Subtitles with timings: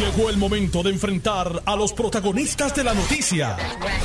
[0.00, 3.58] Llegó el momento de enfrentar a los protagonistas de la noticia.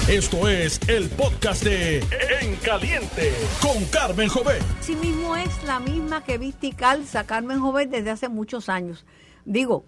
[0.10, 2.00] Esto es el podcast de
[2.42, 3.32] En Caliente
[3.62, 4.62] con Carmen Jovet.
[4.82, 9.06] Sí mismo es la misma que viste y calza Carmen Jovet desde hace muchos años.
[9.46, 9.86] Digo,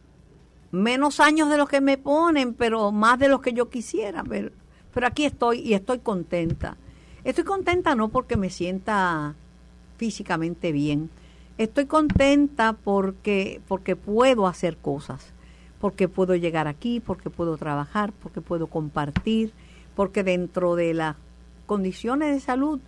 [0.72, 4.24] menos años de los que me ponen, pero más de los que yo quisiera.
[4.24, 4.52] Pero,
[4.94, 6.78] pero aquí estoy y estoy contenta.
[7.26, 9.36] Estoy contenta no porque me sienta
[9.98, 11.10] físicamente bien.
[11.58, 15.34] Estoy contenta porque, porque puedo hacer cosas
[15.80, 19.52] porque puedo llegar aquí, porque puedo trabajar, porque puedo compartir,
[19.96, 21.16] porque dentro de las
[21.66, 22.80] condiciones de salud,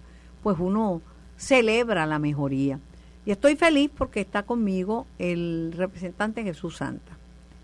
[0.42, 1.02] pues uno
[1.38, 2.80] celebra la mejoría.
[3.26, 7.18] Y estoy feliz porque está conmigo el representante Jesús Santa.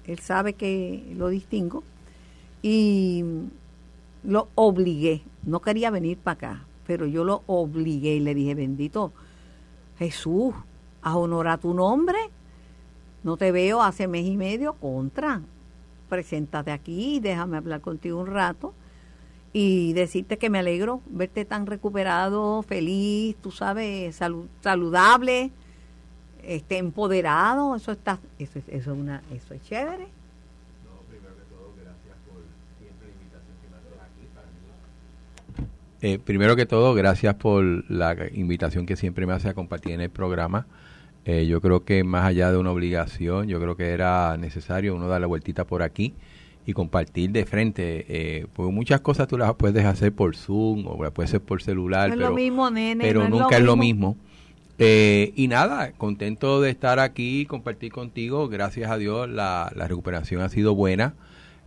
[0.05, 1.83] Él sabe que lo distingo
[2.61, 3.23] y
[4.23, 5.23] lo obligué.
[5.43, 9.11] No quería venir para acá, pero yo lo obligué y le dije, bendito
[9.97, 10.53] Jesús,
[11.01, 12.17] a honorar tu nombre
[13.25, 15.41] no te veo hace mes y medio contra.
[16.09, 18.75] Preséntate aquí, déjame hablar contigo un rato
[19.51, 24.21] y decirte que me alegro verte tan recuperado, feliz, tú sabes,
[24.61, 25.49] saludable,
[26.43, 30.07] este, empoderado, eso está, eso, es, eso es una, eso es chévere.
[30.83, 32.43] No, primero que todo, gracias por
[32.77, 34.47] siempre la invitación que me haces aquí para
[35.63, 35.67] mí.
[36.01, 40.01] Eh, primero que todo, gracias por la invitación que siempre me hace a compartir en
[40.01, 40.67] el programa.
[41.25, 45.07] Eh, yo creo que más allá de una obligación, yo creo que era necesario uno
[45.07, 46.13] dar la vueltita por aquí
[46.65, 48.05] y compartir de frente.
[48.07, 51.61] Eh, porque muchas cosas tú las puedes hacer por Zoom o las puedes hacer por
[51.61, 52.35] celular, pero,
[52.99, 54.17] pero nunca es lo mismo.
[54.77, 58.49] Eh, y nada, contento de estar aquí y compartir contigo.
[58.49, 61.13] Gracias a Dios la, la recuperación ha sido buena,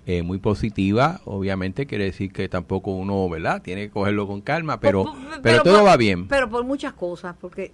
[0.06, 1.20] eh, muy positiva.
[1.24, 3.62] Obviamente quiere decir que tampoco uno, ¿verdad?
[3.62, 5.06] Tiene que cogerlo con calma, pero,
[5.42, 6.28] pero, todo va bien.
[6.28, 7.72] Pero por muchas cosas, porque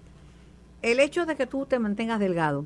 [0.85, 2.65] el hecho de que tú te mantengas delgado,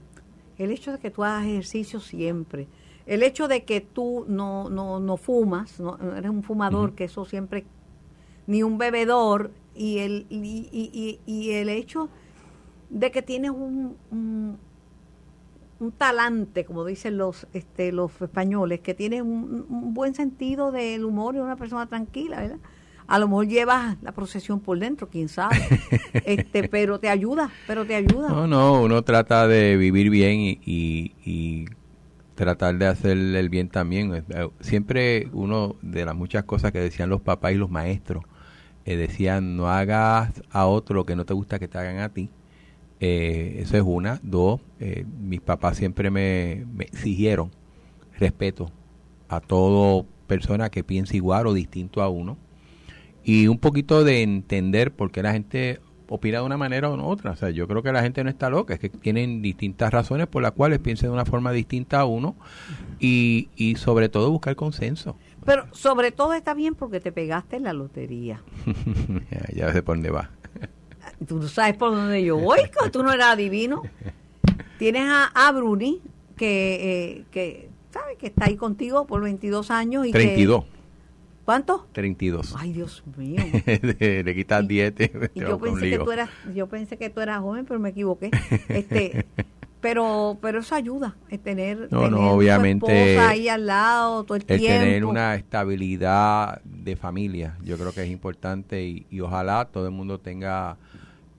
[0.58, 2.68] el hecho de que tú hagas ejercicio siempre,
[3.06, 7.24] el hecho de que tú no, no, no fumas, no eres un fumador, que eso
[7.24, 7.64] siempre,
[8.46, 12.10] ni un bebedor, y el, y, y, el hecho
[12.90, 19.66] de que tienes un, un, talante, como dicen los, este, los españoles, que tienes un,
[19.70, 22.60] un buen sentido del humor y una persona tranquila, ¿verdad?
[23.10, 25.58] A lo mejor llevas la procesión por dentro, quién sabe.
[26.26, 28.30] este, pero te ayuda, pero te ayuda.
[28.30, 31.66] No, no, uno trata de vivir bien y,
[32.36, 34.14] tratar de hacer el bien también.
[34.14, 38.24] Eh, siempre uno de las muchas cosas que decían los papás y los maestros,
[38.86, 42.10] eh, decían no hagas a otro lo que no te gusta que te hagan a
[42.10, 42.30] ti.
[43.00, 44.20] Eh, eso es una.
[44.22, 44.62] Dos,
[45.20, 47.50] mis papás siempre me, me exigieron
[48.20, 48.72] respeto
[49.30, 52.38] a toda persona que piense igual o distinto a uno
[53.30, 57.04] y un poquito de entender por qué la gente opina de una manera o de
[57.04, 57.30] otra.
[57.30, 60.26] O sea, yo creo que la gente no está loca, es que tienen distintas razones
[60.26, 62.36] por las cuales piensan de una forma distinta a uno
[63.00, 65.16] y, y sobre todo buscar consenso.
[65.46, 68.42] Pero sobre todo está bien porque te pegaste en la lotería.
[69.56, 70.32] ya, ves por dónde va.
[71.28, 72.62] Tú sabes por dónde yo voy,
[72.92, 73.84] tú no eras adivino.
[74.80, 76.02] Tienes a, a Bruni
[76.36, 78.18] que, eh, que, ¿sabes?
[78.18, 80.08] Que está ahí contigo por 22 años.
[80.08, 80.66] y 32.
[81.50, 81.88] ¿Cuánto?
[81.94, 82.54] 32.
[82.60, 83.42] Ay, Dios mío.
[84.00, 84.94] Le quitas 10.
[85.34, 88.30] yo, pensé que tú eras, yo pensé que tú eras joven, pero me equivoqué.
[88.70, 89.26] Este,
[89.82, 94.46] pero pero eso ayuda, es tener, no, no, obviamente, esposa ahí al lado todo el,
[94.48, 99.92] el tener una estabilidad de familia, yo creo que es importante y, ojalá todo el
[99.92, 100.78] mundo tenga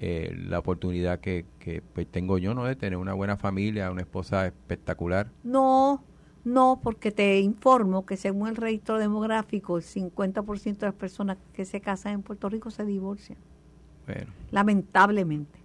[0.00, 2.64] eh, la oportunidad que, que pues, tengo yo, ¿no?
[2.64, 5.28] De tener una buena familia, una esposa espectacular.
[5.44, 6.02] No,
[6.44, 11.64] no, porque te informo que según el registro demográfico, el 50% de las personas que
[11.64, 13.38] se casan en Puerto Rico se divorcian.
[14.06, 14.32] Bueno.
[14.50, 15.58] Lamentablemente.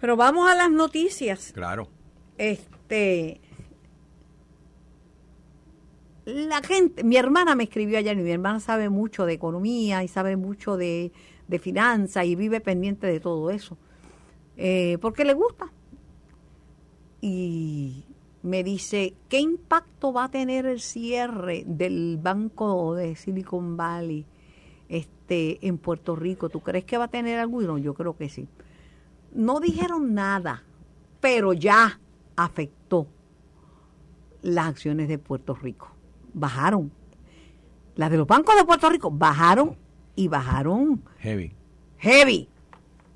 [0.00, 1.52] Pero vamos a las noticias.
[1.52, 1.88] Claro.
[2.36, 3.40] Este
[6.26, 10.08] la gente, mi hermana me escribió ayer, y mi hermana sabe mucho de economía y
[10.08, 11.12] sabe mucho de,
[11.48, 13.76] de finanzas y vive pendiente de todo eso,
[14.56, 15.72] eh, porque le gusta.
[17.20, 18.04] Y
[18.42, 24.24] me dice, ¿qué impacto va a tener el cierre del banco de Silicon Valley
[24.88, 26.48] este, en Puerto Rico?
[26.48, 27.60] ¿Tú crees que va a tener algo?
[27.60, 28.48] No, yo creo que sí.
[29.32, 30.64] No dijeron nada,
[31.20, 32.00] pero ya
[32.36, 33.06] afectó
[34.42, 35.90] las acciones de Puerto Rico.
[36.32, 36.90] Bajaron.
[37.96, 39.76] Las de los bancos de Puerto Rico bajaron
[40.16, 41.02] y bajaron.
[41.18, 41.52] Heavy.
[41.98, 42.48] Heavy.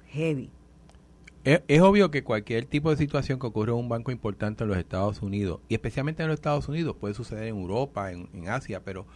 [0.09, 0.51] Heavy.
[1.45, 4.79] Es, obvio que cualquier tipo de situación que ocurre en un banco importante en los
[4.79, 9.07] Estados Unidos, y especialmente en los Estados Unidos, puede suceder en Europa, en, Asia, pero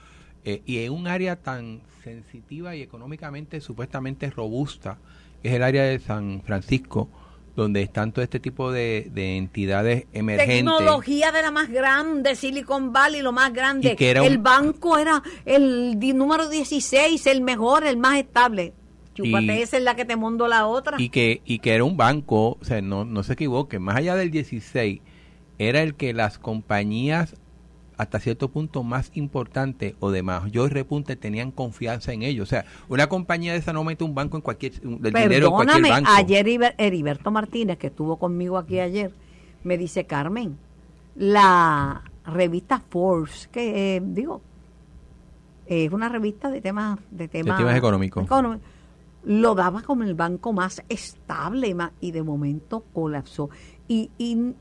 [0.45, 4.99] eh, y en un área tan sensitiva y económicamente supuestamente robusta,
[5.43, 7.09] que es el área de San Francisco,
[7.57, 10.59] donde están todo este tipo de, de entidades emergentes.
[10.59, 13.97] Tecnología de la más grande, Silicon Valley, lo más grande.
[13.97, 18.75] Que era un- el banco era el número 16, el mejor, el más estable.
[19.23, 20.97] Chúpate, Y- esa es la que te mandó la otra.
[21.01, 24.15] y que y que era un banco, o sea, no, no se equivoquen, más allá
[24.17, 25.01] del 16,
[25.59, 27.35] era el que las compañías
[27.97, 32.45] hasta cierto punto más importante o de mayor repunte tenían confianza en ellos.
[32.45, 35.53] O sea, una compañía de esa no mete un banco en cualquier del dinero en
[35.53, 36.11] cualquier banco.
[36.15, 39.11] ayer Heriber- Heriberto Martínez, que estuvo conmigo aquí ayer,
[39.65, 40.57] me dice, Carmen,
[41.17, 44.43] la revista Forbes, que eh, digo,
[45.67, 48.25] es una revista de temas de temas, temas económicos.
[48.25, 48.65] económicos,
[49.25, 53.51] lo daba como el banco más estable ma- y de momento colapsó.
[53.89, 54.55] Y, y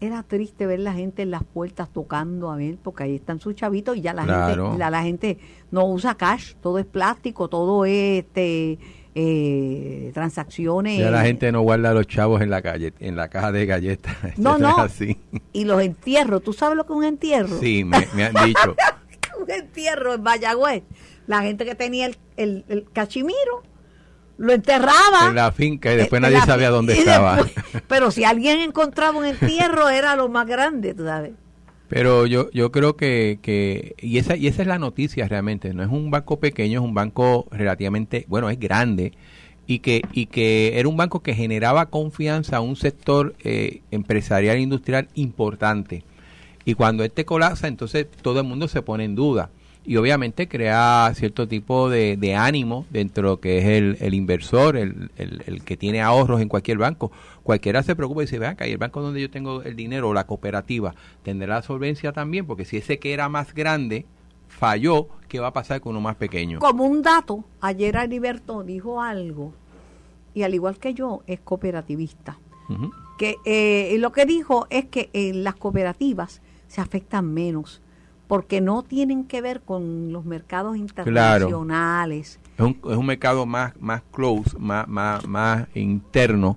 [0.00, 3.54] era triste ver la gente en las puertas tocando a ver, porque ahí están sus
[3.54, 4.64] chavitos y ya la Claro.
[4.66, 5.38] gente, la, la gente
[5.70, 8.78] no usa cash, todo es plástico, todo es este
[9.14, 10.98] eh, transacciones.
[10.98, 14.16] Ya la gente no guarda los chavos en la calle, en la caja de galletas.
[14.38, 14.76] No, no.
[14.78, 15.18] así.
[15.52, 17.58] Y los entierros, ¿tú sabes lo que es un entierro?
[17.60, 18.74] Sí, me, me han dicho.
[19.40, 20.82] un entierro en Mayagüez.
[21.26, 23.62] La gente que tenía el, el, el cachimiro
[24.38, 25.28] lo enterraba.
[25.28, 27.36] En la finca y después nadie la- sabía dónde estaba.
[27.42, 31.32] después- pero si alguien encontraba un entierro, era lo más grande, tú sabes.
[31.88, 35.82] Pero yo, yo creo que, que y, esa, y esa es la noticia realmente, no
[35.82, 39.12] es un banco pequeño, es un banco relativamente, bueno, es grande,
[39.66, 44.56] y que, y que era un banco que generaba confianza a un sector eh, empresarial
[44.56, 46.02] e industrial importante.
[46.64, 49.50] Y cuando este colapsa, entonces todo el mundo se pone en duda.
[49.84, 54.14] Y obviamente crea cierto tipo de, de ánimo dentro de lo que es el, el
[54.14, 57.10] inversor, el, el- el que tiene ahorros en cualquier banco.
[57.42, 60.14] Cualquiera se preocupa y dice, vean, ¿y el banco donde yo tengo el dinero o
[60.14, 60.94] la cooperativa
[61.24, 64.06] tendrá la solvencia también, porque si ese que era más grande
[64.46, 66.60] falló, ¿qué va a pasar con uno más pequeño?
[66.60, 69.52] Como un dato, ayer Heriberto dijo algo,
[70.32, 72.38] y al igual que yo, es cooperativista.
[73.18, 77.81] Que eh, lo que dijo es que eh, las cooperativas se afectan menos
[78.32, 82.40] porque no tienen que ver con los mercados internacionales.
[82.56, 86.56] Es un, es un mercado más, más close, más, más, más interno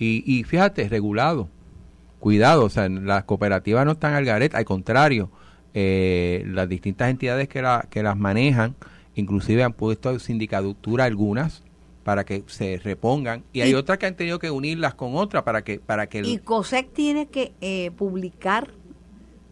[0.00, 1.48] y, y fíjate, regulado.
[2.18, 5.30] Cuidado, o sea, las cooperativas no están al garete, al contrario,
[5.74, 8.74] eh, las distintas entidades que, la, que las manejan,
[9.14, 11.62] inclusive han puesto sindicatura algunas
[12.02, 15.44] para que se repongan y hay Y- otras que han tenido que unirlas con otras
[15.44, 18.72] para que para que el- Y COSEC tiene que eh, publicar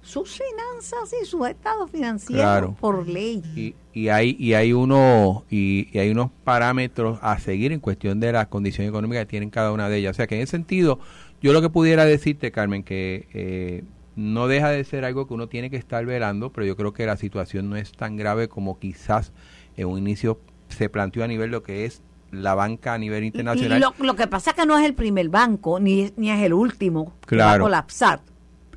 [0.02, 2.76] sus finanzas y sus estados financieros Claro.
[2.80, 3.42] por ley.
[3.54, 8.18] y, y hay y hay uno y, y hay unos parámetros a seguir en cuestión
[8.20, 10.52] de las condiciones económicas que tienen cada una de ellas o sea que en ese
[10.52, 11.00] sentido
[11.42, 13.84] yo lo que pudiera decirte Carmen que eh,
[14.16, 17.04] no deja de ser algo que uno tiene que estar velando pero yo creo que
[17.06, 19.32] la situación no es tan grave como quizás
[19.76, 23.76] en un inicio se planteó a nivel lo que es la banca a nivel internacional
[23.78, 26.30] Y lo, lo que pasa es que no es el primer banco, ni, es- ni
[26.30, 27.64] es el último que va a Claro.
[27.64, 28.20] colapsar.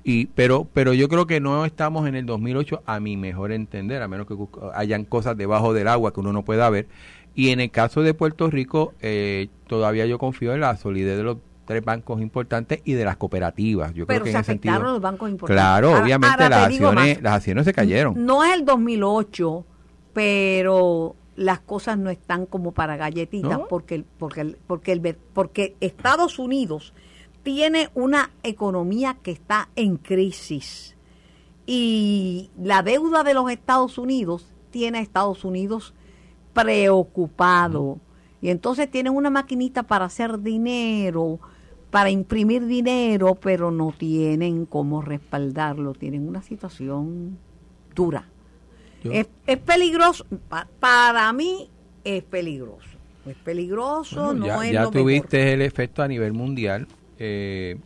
[0.03, 4.01] Y, pero, pero yo creo que no estamos en el 2008 a mi mejor entender,
[4.01, 4.35] a menos que
[4.73, 6.87] hayan cosas debajo del agua que uno no pueda ver.
[7.35, 11.23] Y en el caso de Puerto Rico, eh, todavía yo confío en la solidez de
[11.23, 13.93] los tres bancos importantes y de las cooperativas.
[13.93, 14.93] Yo Pero creo que se en ese afectaron sentido.
[14.93, 15.63] los bancos importantes.
[15.63, 17.23] Claro, Ahora- obviamente ahora las acciones, más.
[17.23, 18.25] las acciones se cayeron.
[18.25, 19.65] No es el 2008,
[20.13, 23.67] pero las cosas no están como para galletitas ¿No?
[23.67, 26.93] porque porque porque el porque Estados Unidos
[27.43, 30.95] tiene una economía que está en crisis
[31.65, 35.93] y la deuda de los Estados Unidos tiene a Estados Unidos
[36.53, 37.99] preocupado
[38.41, 41.39] y entonces tienen una maquinita para hacer dinero
[41.89, 47.37] para imprimir dinero pero no tienen cómo respaldarlo tienen una situación
[47.95, 48.27] dura
[49.03, 51.69] es, es peligroso, pa- para mí
[52.05, 52.87] es peligroso.
[53.25, 55.01] Es peligroso, Bueno, no ya, es ya lo mejor.
[55.03, 56.87] tuviste el efecto a nivel mundial.
[57.25, 57.77] Eh,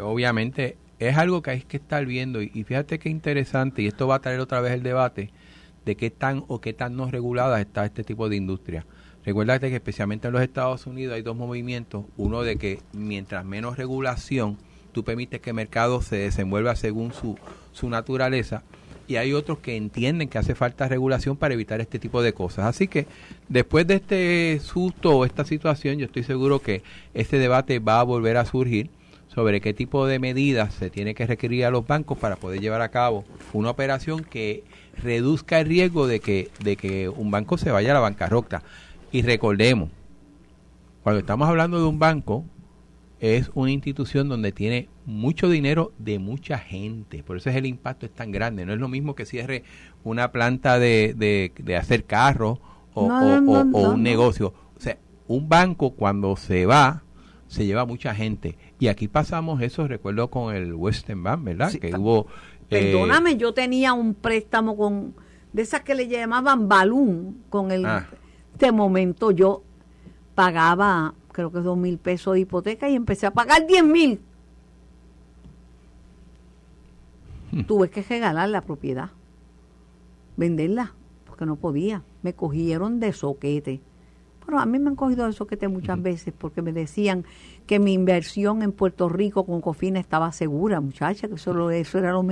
[0.00, 4.16] obviamente es algo que hay que estar viendo y, fíjate qué interesante y esto va
[4.16, 5.30] a traer otra vez el debate
[5.84, 8.84] de qué tan o qué tan no reguladas está este tipo de industria.
[9.24, 13.76] Recuérdate que especialmente en los Estados Unidos hay dos movimientos, uno de que mientras menos
[13.76, 14.58] regulación
[14.90, 17.38] tú permites que el mercado se desenvuelva según su,
[17.70, 18.64] su naturaleza
[19.12, 22.64] y hay otros que entienden que hace falta regulación para evitar este tipo de cosas.
[22.64, 23.06] Así que
[23.48, 28.04] después de este susto o esta situación, yo estoy seguro que este debate va a
[28.04, 28.88] volver a surgir
[29.28, 32.80] sobre qué tipo de medidas se tiene que requerir a los bancos para poder llevar
[32.80, 34.64] a cabo una operación que
[34.96, 38.62] reduzca el riesgo de que, de que un banco se vaya a la bancarrota.
[39.10, 39.90] Y recordemos,
[41.02, 42.46] cuando estamos hablando de un banco,
[43.22, 47.22] es una institución donde tiene mucho dinero de mucha gente.
[47.22, 48.66] Por eso es el impacto es tan grande.
[48.66, 49.62] No es lo mismo que cierre
[50.02, 52.58] una planta de, de, de hacer carros
[52.94, 54.52] o, No, o- no, o- no, o no, un negocio.
[54.76, 54.98] O sea,
[55.28, 57.04] un banco cuando se va,
[57.46, 58.58] se lleva mucha gente.
[58.80, 61.70] Y aquí pasamos eso, recuerdo con el Western Bank, ¿verdad?
[61.72, 62.26] que hubo...
[62.70, 65.14] Eh, Perdóname, yo tenía un préstamo con
[65.52, 68.08] de esas que le llamaban balún con el ah.
[68.58, 69.62] de momento yo
[70.34, 74.20] pagaba creo que dos mil pesos de hipoteca y empecé a pagar diez mil
[77.52, 77.62] hmm.
[77.62, 79.10] tuve que regalar la propiedad
[80.36, 80.94] venderla
[81.26, 83.80] porque no podía me cogieron de soquete
[84.44, 87.24] pero a mí me han cogido de soquete muchas veces porque me decían
[87.66, 92.12] que mi inversión en Puerto Rico con Cofina estaba segura, muchacha, que solo eso era
[92.12, 92.24] lo,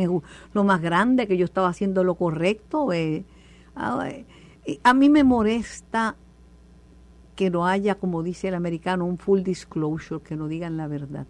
[0.53, 2.93] lo más grande, que yo estaba haciendo lo correcto.
[2.93, 3.25] Eh.
[3.75, 6.17] a mí me molesta
[7.41, 11.27] que no haya, como dice el americano, un full disclosure, que no digan la verdad.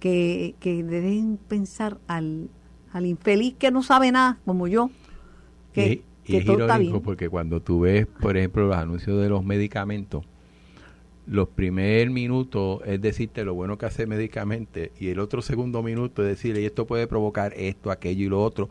[0.00, 2.50] Que, que deben pensar al,
[2.90, 4.90] al infeliz que no sabe nada, como yo,
[5.72, 7.00] que, que todo está bien.
[7.00, 10.24] Porque cuando tú ves, por ejemplo, los anuncios de los medicamentos,
[11.28, 16.22] los primeros minutos es decirte lo bueno que hace medicamente y el otro segundo minuto
[16.22, 18.68] es decirle y esto puede provocar esto, aquello y lo otro.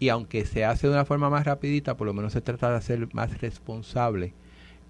[0.00, 2.82] Y aunque se hace de una forma más rapidita, por lo menos se trata de
[2.82, 4.34] ser más responsable.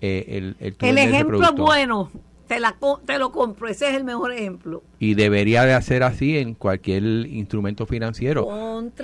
[0.00, 2.10] Eh, el, el, el ejemplo bueno,
[2.46, 4.82] te, la, te lo compro, ese es el mejor ejemplo.
[4.98, 8.46] Y debería de hacer así en cualquier instrumento financiero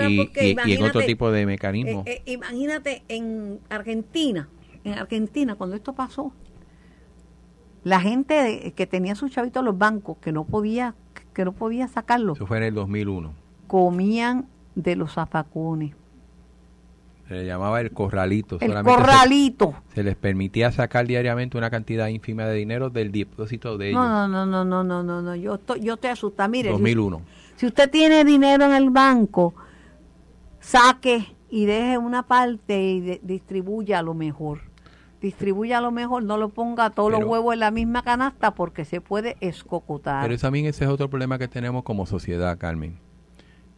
[0.09, 0.31] y,
[0.73, 2.03] en otro tipo de mecanismo.
[2.07, 4.49] Eh, eh, imagínate en Argentina,
[4.85, 6.33] en Argentina cuando esto pasó,
[7.83, 10.95] la gente que tenía sus chavitos en los bancos, que no podía
[11.33, 12.37] que no podía sacarlos.
[12.37, 13.33] Eso fue en el 2001.
[13.67, 15.95] Comían de los zafacones.
[17.31, 18.59] Se le llamaba el corralito.
[18.61, 19.77] El corralito.
[19.95, 24.01] Se, les permitía sacar diariamente una cantidad ínfima de dinero del depósito de ellos.
[24.01, 25.37] No, no, no, no, no, no, no.
[25.37, 26.49] Yo, estoy, yo te asusta.
[26.49, 27.23] Mire, 2001.
[27.55, 29.55] Si, usted tiene dinero en el banco,
[30.59, 34.63] saque y deje una parte y distribuya lo mejor
[35.21, 39.03] distribuya lo mejor, no lo ponga todos los huevos en la misma canasta porque se
[39.03, 40.27] puede escocotar.
[40.27, 42.99] Pero también ese es otro problema que tenemos como sociedad, Carmen.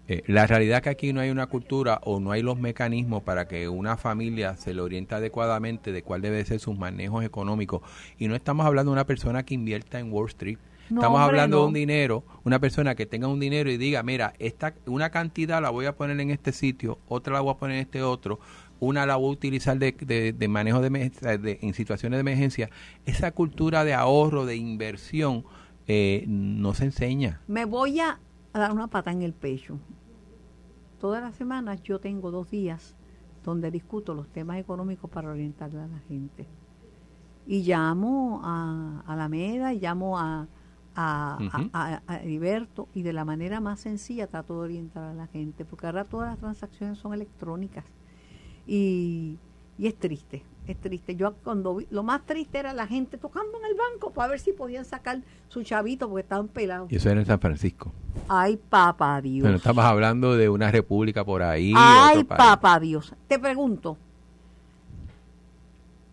[0.09, 3.23] Eh, la realidad es que aquí no hay una cultura o no hay los mecanismos
[3.23, 7.83] para que una familia se le oriente adecuadamente de cuál debe ser sus manejos económicos.
[8.19, 10.59] Y no estamos hablando de una persona que invierta en Wall Street.
[10.91, 14.75] Estamos hablando de un dinero, una persona que tenga un dinero y diga, mira, esta
[14.85, 17.83] una cantidad la voy a poner en este sitio, otra la voy a poner en
[17.83, 18.41] este otro,
[18.79, 19.93] una la voy a utilizar de,
[20.37, 22.69] de, manejo de, en situaciones de emergencia,
[23.07, 25.45] esa cultura de ahorro, de inversión,
[25.87, 27.41] eh, no se enseña.
[27.47, 28.19] Me voy a
[28.59, 29.79] dar una pata en el pecho.
[31.01, 32.95] Todas las semanas yo tengo dos días
[33.45, 36.47] donde discuto los temas económicos para orientarle a la gente.
[37.47, 40.47] Y llamo a Alameda, y llamo a,
[40.95, 41.39] a,
[41.73, 45.87] a, a, y de la manera más sencilla trato de orientar a la gente, porque
[45.87, 47.85] ahora todas las transacciones son electrónicas
[48.67, 49.39] y,
[49.79, 51.17] es triste, es triste.
[51.17, 54.53] Yo cuando lo más triste era la gente tocando en el banco para ver si
[54.53, 56.91] podían sacar su chavito porque estaban pelados.
[56.91, 57.93] Y eso era en San Francisco.
[58.29, 59.45] Ay, papá Dios.
[59.45, 61.73] Pero estamos hablando de una república por ahí.
[61.77, 63.15] Ay, papá Dios.
[63.27, 63.97] Te pregunto,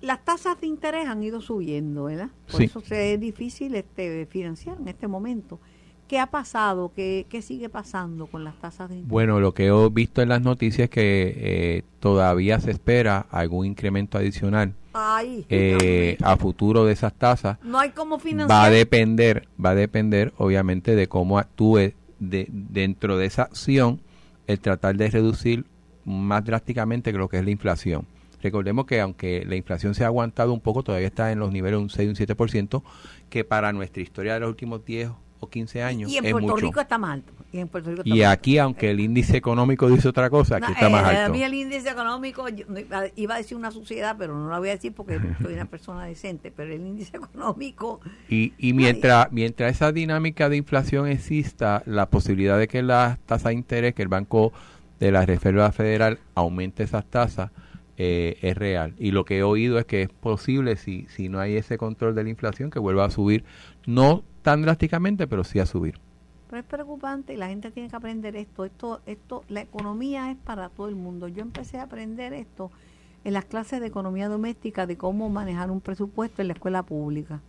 [0.02, 2.30] las tasas de interés han ido subiendo, ¿verdad?
[2.52, 5.60] Por eso es difícil este, financiar en este momento.
[6.10, 6.92] ¿Qué ha pasado?
[6.96, 9.12] ¿Qué, sigue pasando con las tasas de interés?
[9.12, 13.68] Bueno, lo que he visto en las noticias es que eh, todavía se espera algún
[13.68, 14.74] incremento adicional
[15.50, 17.60] eh, a futuro de esas tasas.
[17.62, 18.60] No hay cómo financiar.
[18.60, 24.02] Va a depender, va a depender, obviamente, de cómo actúe de, dentro de esa acción
[24.48, 25.66] el tratar de reducir
[26.06, 28.08] más drásticamente que lo que es la inflación.
[28.42, 31.78] Recordemos que aunque la inflación se ha aguantado un poco, todavía está en los niveles
[31.78, 32.82] de un 6 y un 7%,
[33.30, 36.12] que para nuestra historia de los últimos 10 o 15 años.
[36.12, 37.34] Y en Puerto Rico está más alto.
[38.04, 41.26] Y, aquí, aunque el índice económico dice otra cosa, aquí está más eh, alto.
[41.26, 42.46] A mí el índice económico,
[43.16, 46.06] iba a decir una sociedad, pero no la voy a decir porque soy una persona
[46.06, 48.02] decente, pero el índice económico...
[48.30, 53.46] Y, y mientras, mientras esa dinámica de inflación exista, la posibilidad de que las tasas
[53.46, 54.54] de interés, que el Banco
[55.00, 57.50] de la Reserva Federal aumente esas tasas,
[58.02, 58.94] eh, es real.
[58.98, 62.16] Y lo que he oído es que es posible, si, si no hay ese control
[62.16, 63.44] de la inflación, que vuelva a subir,
[63.86, 66.00] no tan drásticamente, pero sí a subir.
[66.50, 68.66] Pero es preocupante y la gente tiene que aprender esto.
[68.66, 71.28] Esto, esto, la economía es para todo el mundo.
[71.28, 72.72] Yo empecé a aprender esto
[73.24, 77.42] en las clases de economía doméstica de cómo manejar un presupuesto en la escuela pública.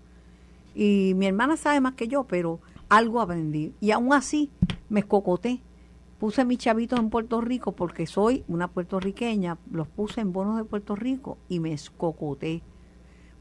[0.74, 3.74] Y mi hermana sabe más que yo, pero algo aprendí.
[3.80, 4.50] Y aún así
[4.88, 5.60] me escocoté.
[6.18, 9.56] Puse mis chavitos en Puerto Rico porque soy una puertorriqueña.
[9.70, 12.62] Los puse en bonos de Puerto Rico y me escocoté.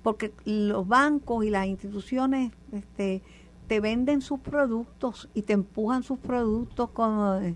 [0.02, 3.22] Porque los bancos y las instituciones este,
[3.70, 7.56] te venden sus productos y te empujan sus productos con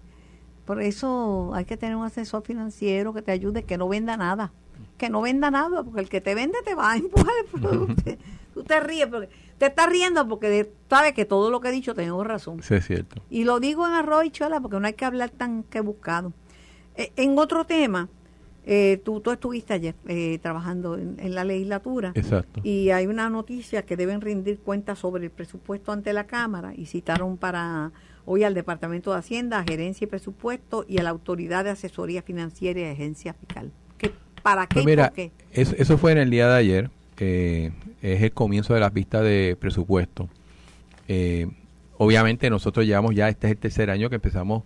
[0.63, 4.53] por eso hay que tener un asesor financiero que te ayude que no venda nada
[4.97, 8.11] que no venda nada, porque el que te vende te va a empujar el producto.
[8.53, 11.95] Tú te ríes, porque te estás riendo porque sabes que todo lo que he dicho
[11.95, 12.61] tengo razón.
[12.61, 13.21] Sí, es cierto.
[13.29, 16.33] Y lo digo en arroz y chola porque no hay que hablar tan que buscado.
[16.95, 18.09] Eh, en otro tema,
[18.65, 22.13] eh, tú, tú estuviste ayer eh, trabajando en, la legislatura.
[22.15, 22.61] Exacto.
[22.63, 26.85] Y hay una noticia que deben rendir cuentas sobre el presupuesto ante la Cámara y
[26.85, 27.91] citaron para
[28.25, 32.21] hoy al Departamento de Hacienda, a Gerencia y Presupuesto y a la Autoridad de Asesoría
[32.21, 33.71] Financiera y Agencia Fiscal.
[33.97, 34.81] ¿Qué, ¿Para qué?
[34.81, 35.31] Pues qué?
[35.51, 39.23] Eso, eso fue en el día de ayer, que es el comienzo de las vistas
[39.23, 40.29] de presupuesto.
[41.09, 41.47] Eh,
[41.97, 44.63] obviamente nosotros llevamos ya, este es el tercer año que empezamos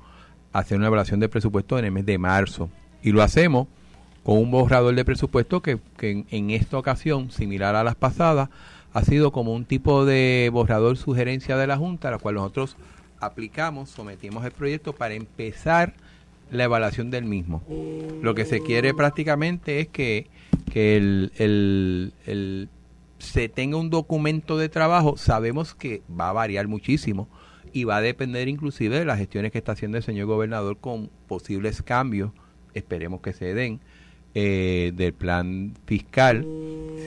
[0.53, 2.69] a hacer una evaluación de presupuesto en el mes de marzo.
[3.01, 3.67] Y lo hacemos
[4.27, 8.49] con un borrador de presupuesto que, en, esta ocasión, similar a las pasadas,
[8.91, 12.75] ha sido como un tipo de borrador sugerencia de la Junta, la cual nosotros
[13.21, 15.93] aplicamos, sometimos el proyecto para empezar
[16.51, 17.63] la evaluación del mismo.
[18.21, 20.27] Lo que se quiere prácticamente es que,
[20.73, 22.67] que el, el,
[23.19, 27.29] se tenga un documento de trabajo, sabemos que va a variar muchísimo
[27.71, 31.09] y va a depender inclusive de las gestiones que está haciendo el señor gobernador con
[31.29, 32.31] posibles cambios,
[32.73, 33.79] esperemos que se den,
[34.39, 36.45] eh, del plan fiscal,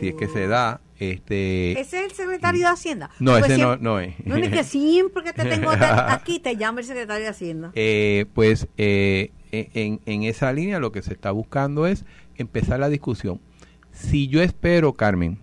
[0.00, 0.80] si es que se da.
[0.98, 3.08] Este, ¿Ese es el secretario de Hacienda?
[3.20, 4.14] No, ese no, no es.
[4.26, 7.70] No es que siempre que te tengo aquí te llama el secretario de Hacienda.
[7.76, 12.88] Eh, pues eh, en, en esa línea lo que se está buscando es empezar la
[12.88, 13.40] discusión.
[13.92, 15.38] Si yo espero, Carmen,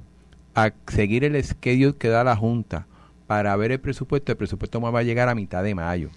[0.56, 2.86] a seguir el schedule que da la Junta
[3.28, 6.10] para ver el presupuesto, el presupuesto me va a llegar a mitad de mayo.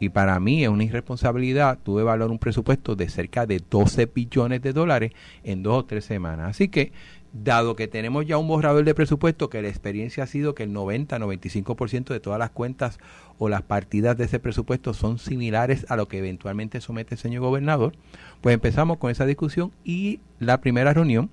[0.00, 4.62] Y para mí es una irresponsabilidad tuve valor un presupuesto de cerca de 12 billones
[4.62, 5.12] de dólares
[5.44, 6.48] en dos o tres semanas.
[6.48, 6.92] Así que,
[7.32, 10.72] dado que tenemos ya un borrador de presupuesto, que la experiencia ha sido que el
[10.72, 12.98] 90-95% de todas las cuentas
[13.38, 17.42] o las partidas de ese presupuesto son similares a lo que eventualmente somete el señor
[17.42, 17.92] gobernador,
[18.40, 21.30] pues empezamos con esa discusión y la primera reunión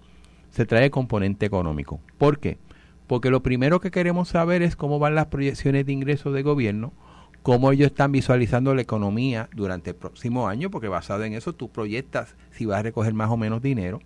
[0.52, 2.02] se trae componente económico.
[2.18, 2.58] ¿Por qué?
[3.08, 6.92] Porque lo primero que queremos saber es cómo van las proyecciones de ingresos de gobierno,
[7.48, 11.70] cómo ellos están visualizando la economía durante el próximo año, porque basado en eso tú
[11.70, 14.02] proyectas si vas a recoger más o menos dinero.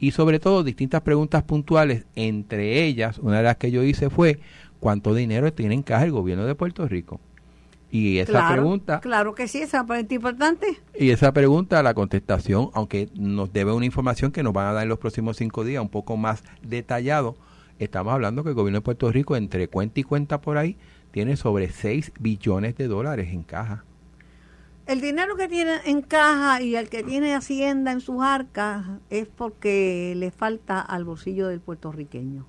[0.00, 4.40] Y sobre todo distintas preguntas puntuales, entre ellas, una de las que yo hice fue,
[4.80, 7.20] ¿cuánto dinero tiene en caja el gobierno de Puerto Rico?
[7.92, 8.98] Y esa pregunta...
[8.98, 10.66] Claro que sí, esa es importante.
[10.98, 14.82] Y esa pregunta, la contestación, aunque nos debe una información que nos van a dar
[14.82, 17.36] en los próximos cinco días, un poco más detallado,
[17.78, 20.78] estamos hablando que el gobierno de Puerto Rico, entre cuenta y cuenta por ahí,
[21.12, 23.84] tiene sobre 6 billones de dólares en caja.
[24.86, 29.28] El dinero que tiene en caja y el que tiene Hacienda en sus arcas es
[29.28, 32.46] porque le falta al bolsillo del puertorriqueño.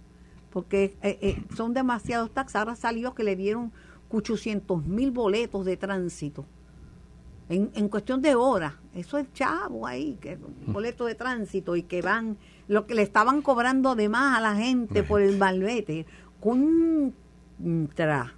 [0.49, 2.62] Porque eh, eh, son demasiados taxas.
[2.62, 3.71] Ahora salió que le dieron
[4.10, 6.45] 800 mil boletos de tránsito.
[7.49, 8.73] En, en, cuestión de horas.
[8.95, 13.41] Eso es chavo ahí, que boletos de tránsito y que van, lo que le estaban
[13.41, 16.06] cobrando de más a la gente por el malvete.
[16.39, 18.34] Contra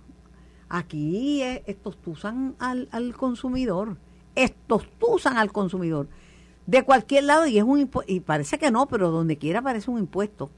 [0.69, 3.97] Aquí estos tusan al, al consumidor,
[4.36, 6.08] estos tusan al consumidor
[6.65, 9.99] de cualquier lado y es un y parece que no, pero donde quiera aparece un
[9.99, 10.49] impuesto.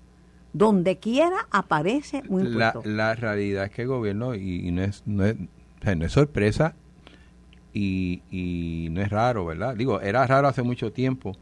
[0.54, 2.82] Donde quiera aparece un impuesto.
[2.86, 6.76] La, realidad es que el gobierno, y, no, es, no, es, no es sorpresa
[7.74, 9.76] y, y no es raro, ¿verdad?
[9.76, 11.34] Digo, era raro hace mucho tiempo,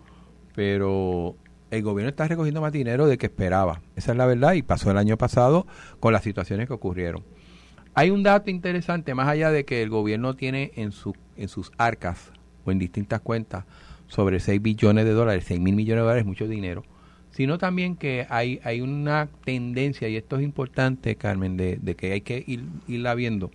[0.56, 1.36] pero
[1.72, 3.82] el gobierno está recogiendo más dinero de que esperaba.
[3.96, 5.68] Esa es la verdad y pasó el año pasado
[6.00, 7.24] con las situaciones que ocurrieron.
[7.98, 11.72] Hay un dato interesante, más allá de que el gobierno tiene en, su, en sus
[11.78, 12.34] arcas
[12.66, 13.64] o en distintas cuentas
[14.08, 16.84] sobre 6 billones de dólares, 6 mil millones de dólares, mucho dinero,
[17.32, 22.20] sino también que hay, hay una tendencia, y esto es importante, Carmen, de, que hay
[22.20, 23.50] que ir, irla viendo.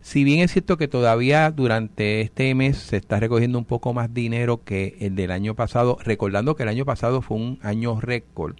[0.00, 4.14] Si bien es cierto que todavía durante este mes se está recogiendo un poco más
[4.14, 8.56] dinero que el del año pasado, recordando que el año pasado fue un año récord,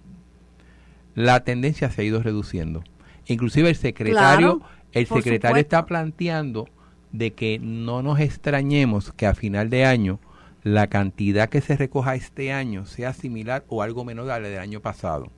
[1.15, 2.83] la tendencia se ha ido reduciendo.
[3.27, 4.61] Inclusive el secretario,
[4.93, 6.67] el secretario está planteando
[7.11, 10.19] de que no nos extrañemos que a final de año
[10.63, 14.59] la cantidad que se recoja este año sea similar o algo menor a la del
[14.59, 15.29] año pasado.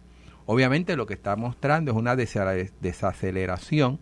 [0.46, 4.00] Obviamente lo que está mostrando es una desaceleración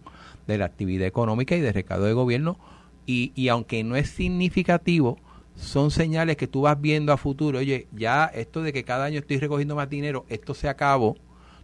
[0.47, 2.57] de la actividad económica y de recado de gobierno
[3.05, 5.17] y, y aunque no es significativo,
[5.55, 9.19] son señales que tú vas viendo a futuro, oye, ya esto de que cada año
[9.19, 11.17] estoy recogiendo más dinero, esto se acabó,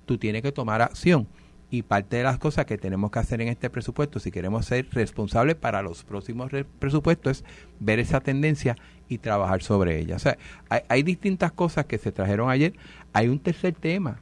[0.05, 1.27] tú tienes que tomar acción
[1.73, 4.87] y parte de las cosas que tenemos que hacer en este presupuesto, si queremos ser
[4.91, 7.45] responsables para los próximos presupuestos, es
[7.79, 8.75] ver esa tendencia
[9.09, 10.17] y trabajar sobre ella.
[10.17, 10.37] O sea,
[10.69, 12.73] hay, distintas cosas que se trajeron ayer.
[13.11, 14.19] Hay un tercer tema.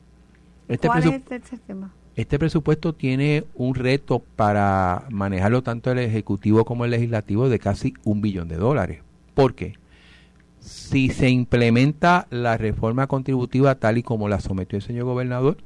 [0.70, 1.92] Este ¿Cuál es el tercer tema?
[2.16, 7.96] Este presupuesto tiene un reto para manejarlo tanto el Ejecutivo como el Legislativo de casi
[8.06, 9.02] un billón de dólares.
[9.34, 9.74] ¿Por qué?
[10.62, 15.58] si se implementa la reforma contributiva tal y como la sometió el señor gobernador,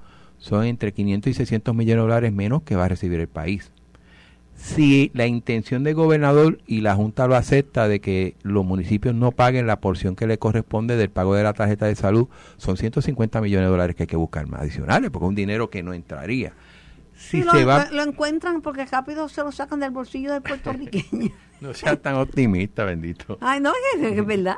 [0.45, 3.71] son entre 500 y 600 millones de dólares menos que va a recibir el país.
[4.53, 9.31] Si la intención del gobernador y la Junta lo acepta de que los municipios no
[9.31, 12.27] paguen la porción que le corresponde del pago de la tarjeta de salud,
[12.57, 15.71] son 150 millones de dólares que hay que buscar más adicionales, porque es un dinero
[15.71, 16.53] que no entraría.
[17.17, 17.89] Si se va...
[17.91, 21.31] lo encuentran porque rápido se lo sacan del bolsillo del puertorriqueño.
[21.59, 23.39] no seas tan optimista, bendito.
[23.41, 24.57] Ay, no, es verdad.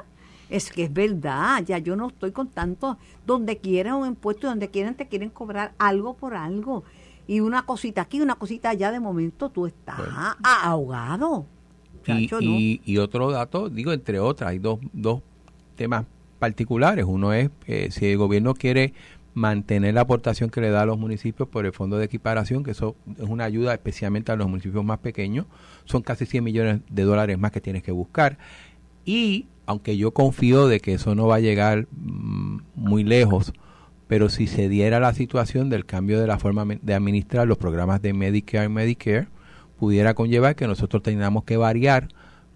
[0.50, 4.70] Es que es verdad, ya yo no estoy con tanto, donde quieren un impuesto, donde
[4.70, 6.84] quieren te quieren cobrar algo por algo.
[7.28, 10.00] Y una cosita aquí, una cosita allá, de momento tú estás
[10.44, 11.46] ahogado.
[12.08, 15.22] Y, y, otro dato, digo, entre otras, hay dos, dos
[15.76, 16.06] temas
[16.40, 17.06] particulares.
[17.06, 18.94] Uno es eh, si el gobierno quiere
[19.34, 22.72] mantener la aportación que le da a los municipios por el fondo de equiparación, que
[22.72, 25.46] eso es una ayuda especialmente a los municipios más pequeños,
[25.86, 28.38] son casi 100 millones de dólares más que tienes que buscar.
[29.06, 33.54] Y aunque yo confío de que eso no va a llegar mm, muy lejos,
[34.08, 38.02] pero si se diera la situación del cambio de la forma de administrar los programas
[38.02, 39.28] de Medicare y Medicare,
[39.78, 42.08] pudiera conllevar que nosotros tengamos que variar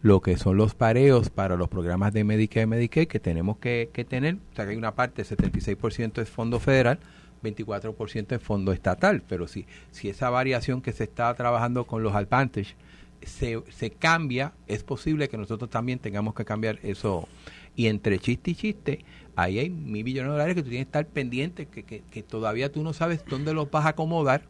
[0.02, 3.89] lo que son los pareos para los programas de Medicare y Medicare que tenemos que,
[4.10, 4.36] tener.
[4.36, 6.97] O sea, que hay una parte, 76% es fondo federal,
[7.43, 9.21] 24% es fondo estatal.
[9.28, 12.76] Pero si, si esa variación que se está trabajando con los Advantage
[13.24, 17.28] se, se cambia, es posible que nosotros también tengamos que cambiar eso.
[17.76, 19.06] Y entre chiste y chiste,
[19.36, 22.24] ahí hay mil millones de dólares que tú tienes que estar pendiente, que, que, que
[22.24, 24.44] todavía tú no sabes dónde los vas a acomodar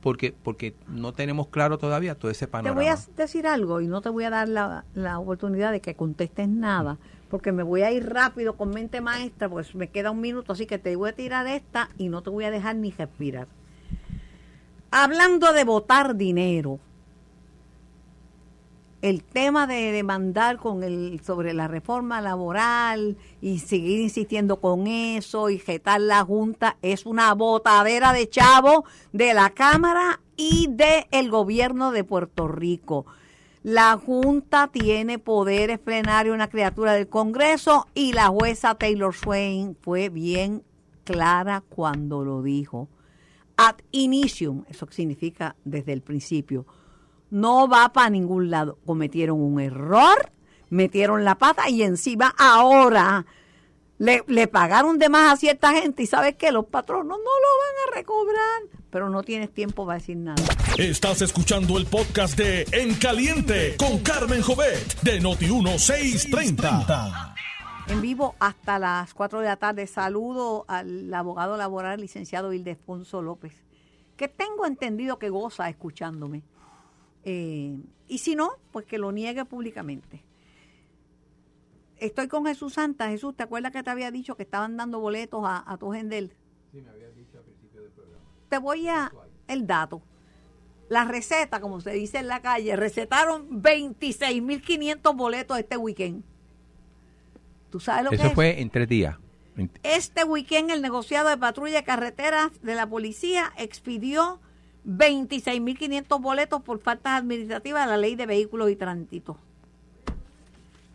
[0.00, 2.80] porque porque no tenemos claro todavía todo ese panorama.
[2.80, 5.80] Te voy a decir algo y no te voy a dar la, la, oportunidad de
[5.80, 10.10] que contestes nada, porque me voy a ir rápido con mente maestra, pues me queda
[10.10, 12.76] un minuto, así que te voy a tirar esta y no te voy a dejar
[12.76, 13.48] ni respirar.
[14.90, 16.80] Hablando de votar dinero,
[19.00, 25.50] el tema de demandar con el sobre la reforma laboral y seguir insistiendo con eso
[25.50, 31.30] y jetar la junta es una botadera de chavo de la Cámara y del el
[31.30, 33.06] gobierno de Puerto Rico.
[33.62, 40.08] La Junta tiene poderes plenarios, una criatura del Congreso y la jueza Taylor Swain fue
[40.08, 40.62] bien
[41.04, 42.88] clara cuando lo dijo.
[43.56, 46.66] Ad initium, eso significa desde el principio
[47.30, 48.78] no va para ningún lado.
[48.86, 50.32] Cometieron un error,
[50.70, 53.26] metieron la pata y encima ahora
[53.98, 57.88] le, pagaron de más a cierta gente y sabes que los patronos no lo van
[57.88, 60.42] a recobrar, pero no tienes tiempo para decir nada.
[60.76, 67.34] Estás escuchando el podcast de En Caliente con Carmen Jovet de Noti1630.
[67.88, 69.86] En vivo hasta las 4 de la tarde.
[69.86, 73.54] Saludo al abogado laboral licenciado Ildefonso López,
[74.16, 76.42] que tengo entendido que goza escuchándome.
[77.30, 77.76] Eh,
[78.08, 80.24] y si no, pues que lo niegue públicamente.
[81.98, 83.10] Estoy con Jesús Santa.
[83.10, 86.32] Jesús, ¿te acuerdas que te había dicho que estaban dando boletos a, tu gendel?
[86.72, 88.24] Sí, me habías dicho al principio del programa.
[88.48, 89.12] Te voy a
[89.46, 90.00] el dato.
[90.88, 96.24] La receta, como se dice en la calle, recetaron 26.500 boletos este weekend.
[97.68, 98.24] ¿Tú sabes lo que es?
[98.24, 99.18] Eso fue en tres días.
[99.82, 104.40] Este weekend el negociado de patrulla de carreteras de la policía expidió
[104.88, 109.36] 26.500 boletos por faltas administrativas de la ley de vehículos y tránsito.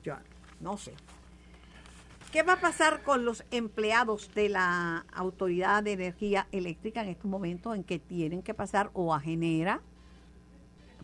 [0.04, 0.16] Yo
[0.60, 0.96] no sé.
[2.32, 7.30] ¿Qué va a pasar con los empleados de la Autoridad de Energía Eléctrica en estos
[7.30, 9.82] momentos en que tienen que pasar o a Genera,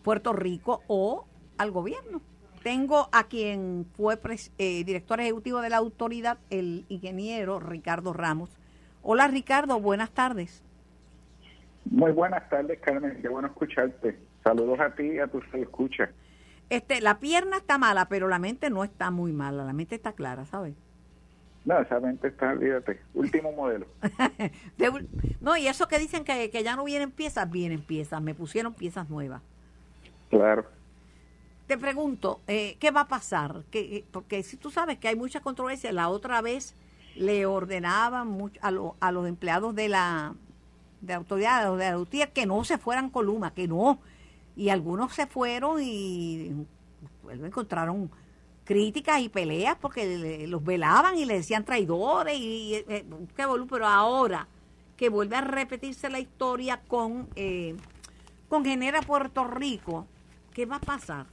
[0.02, 1.26] Puerto Rico o
[1.58, 2.20] al gobierno?
[2.64, 4.18] Tengo a quien fue
[4.58, 8.50] eh, director ejecutivo de la autoridad, el ingeniero Ricardo Ramos.
[9.00, 10.64] Hola Ricardo, buenas tardes.
[11.90, 13.18] Muy buenas tardes, Carmen.
[13.20, 14.16] Qué bueno escucharte.
[14.44, 16.08] Saludos a ti y a tus escuchas.
[16.70, 19.64] Este, la pierna está mala, pero la mente no está muy mala.
[19.64, 20.74] La mente está clara, ¿sabes?
[21.64, 23.86] No, esa mente está, olvídate, último modelo.
[25.40, 28.22] no, y eso que dicen que, que ya no vienen piezas, vienen piezas.
[28.22, 29.42] Me pusieron piezas nuevas.
[30.30, 30.64] Claro.
[31.66, 33.64] Te pregunto, eh, ¿qué va a pasar?
[33.70, 36.76] Que, porque si tú sabes que hay mucha controversia, la otra vez
[37.16, 40.34] le ordenaban mucho a, a los empleados de la
[41.00, 43.98] de autoridades de la que no se fueran con Luma, que no.
[44.56, 46.66] Y algunos se fueron y
[47.30, 48.10] encontraron
[48.64, 54.46] críticas y peleas porque los velaban y le decían traidores y, eh, qué pero ahora
[54.96, 57.74] que vuelve a repetirse la historia con eh,
[58.48, 60.06] con Genera Puerto Rico,
[60.52, 61.26] ¿qué va a pasar?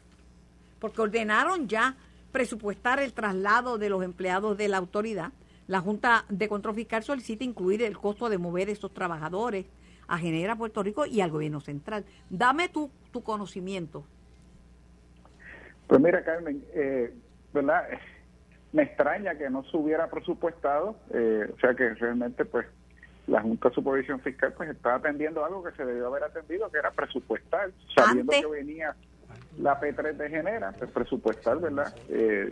[0.80, 1.96] Porque ordenaron ya
[2.32, 5.32] presupuestar el traslado de los empleados de la autoridad
[5.68, 9.66] la Junta de Control Fiscal solicita incluir el costo de mover estos trabajadores
[10.08, 12.06] a Genera Puerto Rico y al gobierno central.
[12.30, 14.06] Dame tu, tu conocimiento.
[15.88, 17.14] Pues mira, Carmen, eh,
[17.54, 17.88] ¿verdad?
[18.74, 22.68] me extraña que no se hubiera presupuestado, eh, o sea que realmente pues
[23.28, 26.78] la Junta de Supervisión Fiscal pues estaba atendiendo algo que se debió haber atendido, que
[26.78, 28.96] era presupuestar, sabiendo que venía
[29.60, 31.93] la P3 de Genera, pues presupuestar, ¿verdad?
[32.10, 32.52] Eh,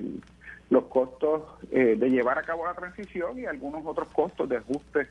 [0.70, 5.08] los costos eh, de llevar a cabo la transición y algunos otros costos de ajuste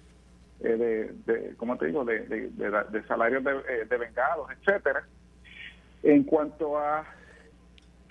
[0.61, 5.05] de, de, ¿cómo te digo?, de, de, salarios de, de vengados, etcétera.
[6.03, 7.05] En cuanto a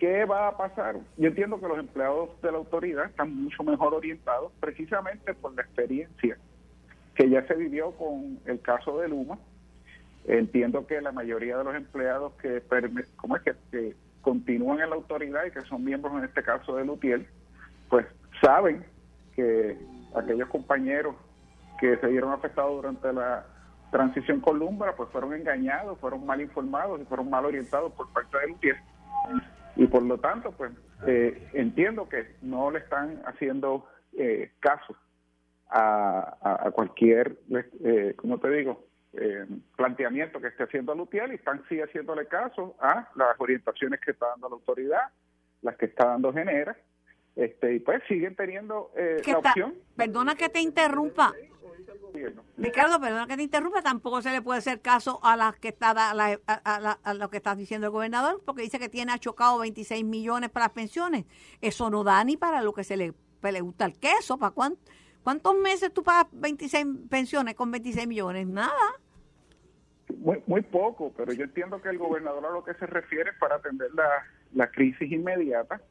[0.04, 0.98] ¿Qué va a pasar?
[1.16, 5.62] Yo entiendo que los empleados de la autoridad están mucho mejor orientados precisamente por la
[5.62, 6.38] experiencia
[7.16, 9.40] que ya se vivió con el caso de Luma.
[10.26, 12.64] Entiendo que la mayoría de los empleados que,
[13.18, 16.86] ¿cómo es que, continúan en la autoridad y que son miembros en este caso de
[16.86, 17.28] Lutiel,
[17.90, 18.06] pues
[18.42, 18.86] saben
[19.36, 19.78] que
[20.16, 21.16] aquellos compañeros
[21.78, 23.46] que se vieron afectados durante la
[23.92, 28.38] transición con Lumbra, pues fueron engañados, fueron mal informados y fueron mal orientados por parte
[28.40, 28.78] de Lutiel.
[29.76, 30.72] Y por lo tanto, pues
[31.06, 34.96] eh, entiendo que no le están haciendo eh, caso
[35.70, 37.38] a, cualquier,
[37.84, 39.46] eh, como te digo, eh,
[39.76, 44.28] planteamiento que esté haciendo Lutiel y están sí haciéndole caso a las orientaciones que está
[44.30, 45.10] dando la autoridad,
[45.62, 46.76] las que está dando Genera,
[47.36, 49.76] este, y pues siguen teniendo la opción.
[49.96, 51.34] Perdona que te interrumpa,
[52.58, 55.92] Ricardo, perdona que te interrumpa, tampoco se le puede hacer caso a las que está
[55.92, 60.68] a, lo que está diciendo el gobernador, porque dice que tiene achocado 26 millones para
[60.68, 61.26] las pensiones.
[61.62, 64.38] Eso no da ni para lo que se le, le gusta el queso.
[64.38, 64.54] ¿Para
[65.24, 68.48] cuántos meses tú pagas 26 pensiones con 26 millones?
[68.48, 69.00] Nada.
[70.24, 73.38] Muy, muy poco, pero yo entiendo que el gobernador a lo que se refiere es
[73.40, 74.08] para atender la,
[74.54, 75.82] la crisis inmediata,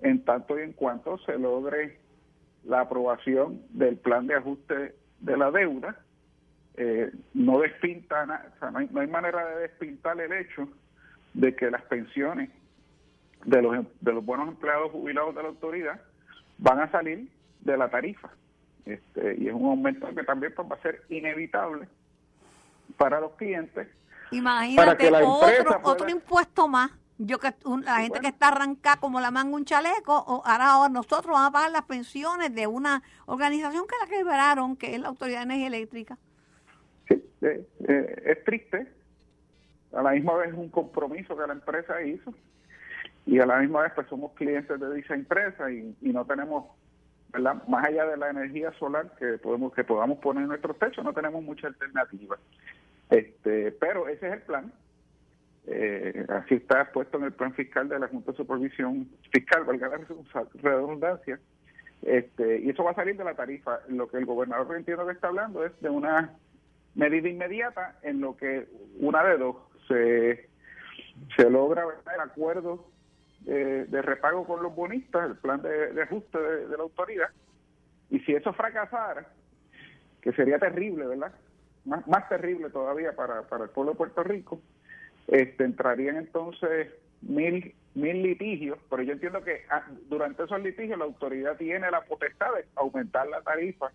[0.00, 1.98] en tanto y en cuanto se logre
[2.62, 5.98] la aprobación del plan de ajuste de la deuda,
[6.76, 10.68] eh, no despinta, no, hay, manera de despintar el hecho
[11.32, 12.50] de que las pensiones
[13.44, 16.00] de los, de los buenos empleados jubilados de la autoridad
[16.58, 18.30] van a salir de la tarifa.
[18.86, 21.88] Este, y es un aumento que también pues, va a ser inevitable
[22.96, 23.88] para los clientes.
[24.30, 29.54] Imagínate, otro, otro impuesto más yo que la gente que está arrancada como la manga
[29.54, 34.08] un chaleco, o ahora, nosotros vamos a pagar las pensiones de una organización que la
[34.08, 36.18] quebraron, que es la Autoridad de Energía Eléctrica.
[37.08, 38.88] Sí, eh, eh, es triste.
[39.92, 42.34] A la misma vez es un compromiso que la empresa hizo
[43.26, 46.64] y a la misma vez pues somos clientes de dicha empresa y, no tenemos,
[47.34, 47.62] ¿verdad?
[47.68, 51.12] más allá de la energía solar que podemos que podamos poner en nuestro techo, no
[51.12, 52.38] tenemos mucha alternativa.
[53.10, 54.72] Este, pero ese es el plan
[55.66, 59.88] eh, así está puesto en el plan fiscal de la Junta de Supervisión Fiscal, valga
[59.88, 61.40] la redundancia,
[62.02, 63.80] este, y eso va a salir de la tarifa.
[63.88, 66.34] Lo que el gobernador entiendo que está hablando es de una
[66.94, 68.68] medida inmediata en lo que
[69.00, 69.56] una de dos
[69.88, 70.48] se,
[71.36, 72.86] se logra el acuerdo
[73.44, 77.28] de, repago con los bonistas, el plan de, ajuste de, la autoridad,
[78.10, 79.26] y si eso fracasara,
[80.20, 81.32] que sería terrible, ¿verdad?
[81.84, 84.60] Más, más terrible todavía para, para el pueblo de Puerto Rico,
[85.28, 86.88] este, entrarían entonces
[87.22, 92.02] mil, mil litigios, pero yo entiendo que ah, durante esos litigios la autoridad tiene la
[92.02, 93.90] potestad de aumentar la tarifa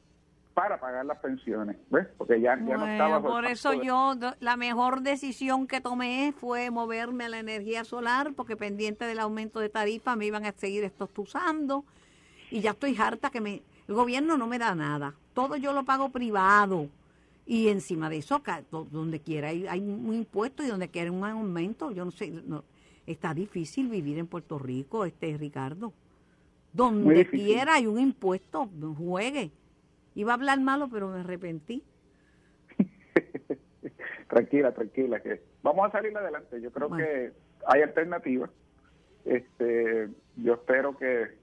[0.61, 2.07] para pagar las pensiones, ¿ves?
[2.17, 3.21] Porque ya, ya no estaba...
[3.21, 8.57] Por eso yo, la mejor decisión que tomé fue moverme a la energía solar, porque
[8.57, 11.85] pendiente del aumento de tarifa me iban a seguir estos usando,
[12.51, 13.61] y ya estoy harta que me...
[13.87, 16.89] El gobierno no me da nada, todo yo lo pago privado
[17.45, 18.43] y encima de eso,
[18.91, 21.89] donde quiera hay, hay un impuesto y donde quiera un aumento.
[21.89, 22.63] Yo no sé, no,
[23.07, 25.91] está difícil vivir en Puerto Rico, este Ricardo.
[26.71, 29.49] Donde quiera hay un impuesto, juegue.
[30.19, 31.81] Iba a hablar malo, pero me arrepentí.
[34.27, 36.59] tranquila, tranquila, que vamos a salir adelante.
[36.59, 37.31] Yo creo que
[37.65, 38.49] hay alternativas.
[39.23, 41.37] Este, yo espero que,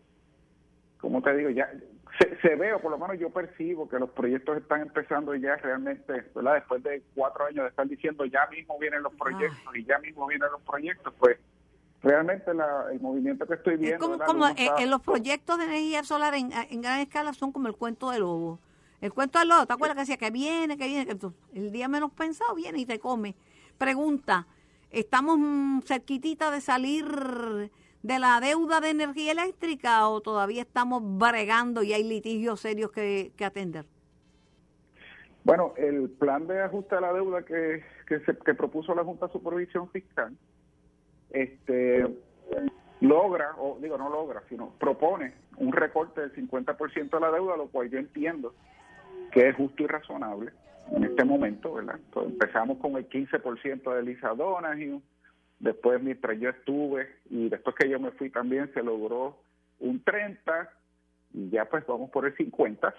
[1.00, 1.72] como te digo, ya
[2.42, 6.24] se, ve, o por lo menos yo percibo que los proyectos están empezando ya realmente,
[6.34, 6.56] ¿verdad?
[6.56, 10.26] Después de cuatro años de estar diciendo ya mismo vienen los proyectos y ya mismo
[10.26, 11.38] vienen los proyectos, pues
[12.02, 14.14] realmente el movimiento que estoy viendo...
[14.14, 17.74] Es como, en eh, los proyectos de energía solar en, gran escala son como el
[17.74, 18.58] cuento del lobo.
[19.00, 21.06] El cuento del lobo, ¿te acuerdas que decía que viene, que viene?
[21.06, 21.16] Que
[21.54, 23.34] el día menos pensado viene y te come.
[23.78, 24.46] Pregunta,
[24.90, 25.38] ¿estamos
[25.84, 27.06] cerquitita de salir
[28.02, 33.32] de la deuda de energía eléctrica o todavía estamos bregando y hay litigios serios que,
[33.44, 33.84] atender?
[35.44, 39.26] Bueno, el plan de ajuste a la deuda que, que, se, que propuso la Junta
[39.26, 40.36] de Supervisión Fiscal
[41.30, 42.06] este,
[43.00, 47.68] logra, o digo no logra, sino propone un recorte del 50% de la deuda, lo
[47.68, 48.54] cual yo entiendo
[49.36, 50.50] que es justo y razonable
[50.92, 52.00] en este momento, ¿verdad?
[52.14, 55.02] Empezamos con el 15% de Lisadonas y un
[55.58, 59.38] Después, mientras yo estuve y después que yo me fui también, se logró
[59.78, 60.70] un 30
[61.32, 62.94] y ya pues vamos por el 50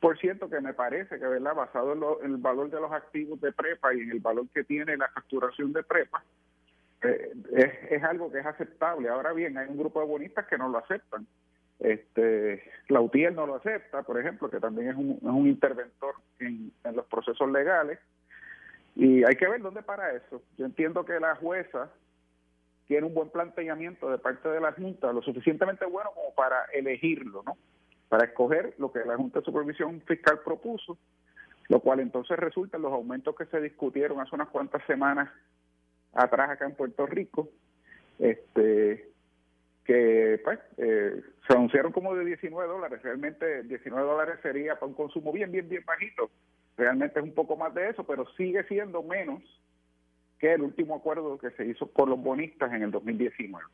[0.00, 3.52] por ciento que me parece que verdad basado en, el valor de los activos de
[3.52, 6.22] prepa y en el valor que tiene la facturación de prepa
[7.02, 7.32] eh,
[7.90, 9.08] es, algo que es aceptable.
[9.08, 11.26] Ahora bien hay un grupo de bonistas que no lo aceptan
[11.82, 16.72] este Lautier no lo acepta por ejemplo que también es un, es un interventor en,
[16.84, 17.98] en los procesos legales.
[18.94, 20.42] Y hay que ver dónde para eso.
[20.58, 21.90] Yo entiendo que la jueza
[22.86, 27.42] tiene un buen planteamiento de parte de la Junta, lo suficientemente bueno como para elegirlo,
[27.46, 27.56] ¿no?
[28.10, 30.98] Para escoger lo que la Junta de Supervisión Fiscal propuso,
[31.68, 35.30] lo cual entonces resulta en los aumentos que se discutieron hace unas cuantas semanas
[36.12, 37.48] atrás acá en Puerto Rico,
[38.18, 39.11] este
[39.84, 44.94] que pues eh, se anunciaron como de 19 dólares, realmente 19 dólares sería para un
[44.94, 46.30] consumo bien, bien, bien bajito,
[46.76, 49.42] realmente es un poco más de eso, pero sigue siendo menos
[50.38, 53.64] que el último acuerdo que se hizo por los bonistas en el 2019.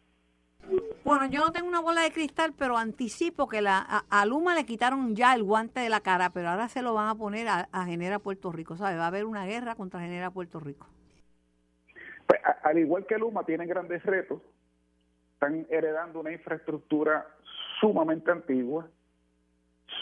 [1.04, 4.66] Bueno, yo no tengo una bola de cristal, pero anticipo que la, a, Luma le
[4.66, 7.66] quitaron ya el guante de la cara, pero ahora se lo van a poner a,
[7.86, 8.96] Genera Puerto Rico, ¿sabe?
[8.96, 10.86] Va a haber una guerra contra Genera Puerto Rico.
[12.26, 14.42] Pues, al igual que Luma tiene grandes retos,
[15.38, 17.24] están heredando una infraestructura
[17.80, 18.88] sumamente antigua,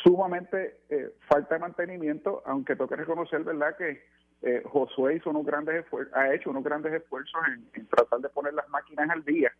[0.02, 4.02] sumamente eh, falta de mantenimiento, aunque toque reconocer, ¿verdad?, que
[4.40, 7.38] eh, Josué hizo unos grandes ha hecho unos grandes esfuerzos
[7.74, 9.52] en, tratar de poner las máquinas al día.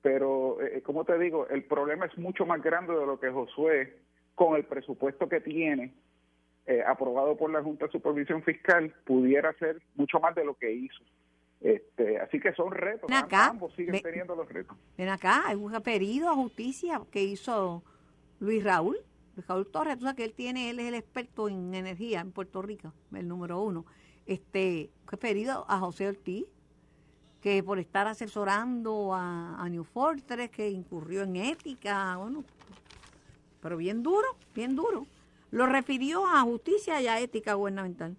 [0.00, 3.98] Pero, eh, como te digo, el problema es mucho más grande de lo que Josué,
[4.36, 5.92] con el presupuesto que tiene,
[6.66, 10.70] eh, aprobado por la Junta de Supervisión Fiscal, pudiera hacer mucho más de lo que
[10.70, 11.02] hizo.
[11.60, 14.76] Este, así que son retos, ambos siguen teniendo los retos.
[14.96, 17.82] Ven acá, hay un pedido a justicia que hizo
[18.38, 18.98] Luis Raúl,
[19.36, 22.32] Luis Raúl Torres, tú sabes que él tiene, él es el experto en energía en
[22.32, 23.84] Puerto Rico, el número uno
[24.30, 26.46] este, pedido a José Ortiz,
[27.40, 32.44] que por estar asesorando a, New Fortress, que incurrió en ética, bueno,
[33.60, 35.06] pero bien duro, bien duro.
[35.50, 38.16] Lo refirió a justicia y a ética gubernamental.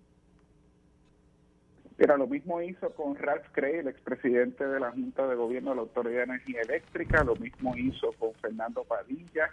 [2.01, 5.75] Era lo mismo hizo con Ralph Cray, el expresidente de la Junta de Gobierno de
[5.75, 9.51] la Autoridad de Energía Eléctrica, lo mismo hizo con Fernando Padilla,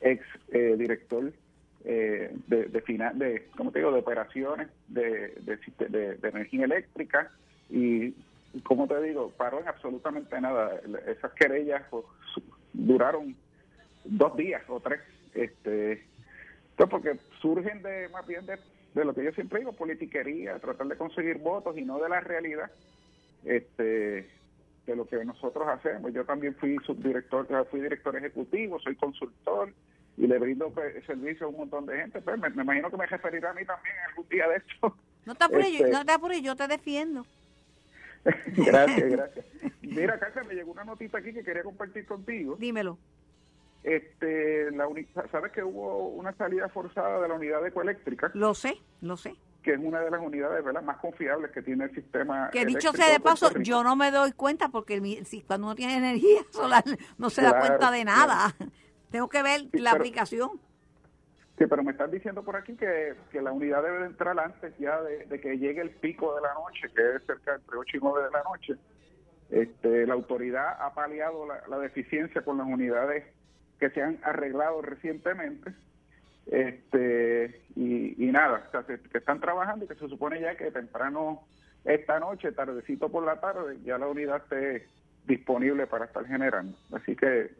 [0.00, 1.32] ex eh, director
[1.84, 7.30] eh, de, de, te digo, de operaciones de, de, energía eléctrica
[7.70, 8.12] y,
[8.64, 10.80] como te digo, paró en absolutamente nada.
[11.06, 12.04] Esas querellas pues,
[12.72, 13.36] duraron
[14.04, 15.00] dos días o tres.
[15.32, 16.02] este
[16.90, 18.58] porque surgen de más bien de,
[18.94, 22.20] de lo que yo siempre digo, politiquería, tratar de conseguir votos y no de la
[22.20, 22.70] realidad
[23.44, 24.30] este
[24.86, 26.12] de lo que nosotros hacemos.
[26.12, 29.72] Yo también fui subdirector, fui director ejecutivo, soy consultor,
[30.16, 33.06] y le brindo pues, servicio a un montón de gente, pues me, imagino que me
[33.06, 34.96] referirá a mí también algún día de esto.
[35.24, 37.26] No te apures, este, no te apures, yo te defiendo.
[38.46, 39.46] gracias, gracias.
[39.80, 42.56] Mira, Carmen, me llegó una notita aquí que quería compartir contigo.
[42.56, 42.98] Dímelo.
[43.84, 44.88] Este, la
[45.30, 48.30] ¿Sabes que hubo una salida forzada de la unidad ecoeléctrica?
[48.32, 49.36] Lo sé, lo sé.
[49.62, 50.82] Que es una de las unidades ¿verdad?
[50.82, 52.48] más confiables que tiene el sistema.
[52.50, 55.98] Que dicho sea de paso, yo no me doy cuenta porque si cuando uno tiene
[55.98, 56.84] energía solar
[57.18, 58.54] no se da cuenta de nada.
[59.10, 60.50] Tengo que ver la aplicación.
[61.58, 65.40] Sí, pero me están diciendo por aquí que, la unidad debe entrar antes ya de,
[65.40, 68.30] que llegue el pico de la noche, que es cerca entre 8 y 9 de
[68.30, 68.74] la noche.
[69.50, 73.24] Este, la autoridad ha paliado la, deficiencia con las unidades
[73.78, 75.72] que se han arreglado recientemente.
[76.46, 78.70] Este, y, nada,
[79.10, 81.42] que están trabajando y que se supone ya que temprano
[81.84, 84.86] esta noche, tardecito por la tarde, ya la unidad esté
[85.26, 86.76] disponible para estar generando.
[86.92, 87.50] Así que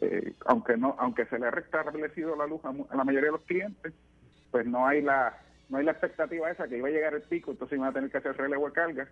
[0.00, 3.42] eh, aunque no aunque se le ha restablecido la luz a, la mayoría de los
[3.42, 3.92] clientes,
[4.50, 7.50] pues no hay la no hay la expectativa esa que iba a llegar el pico,
[7.50, 9.08] entonces iban a tener que hacer relevo de carga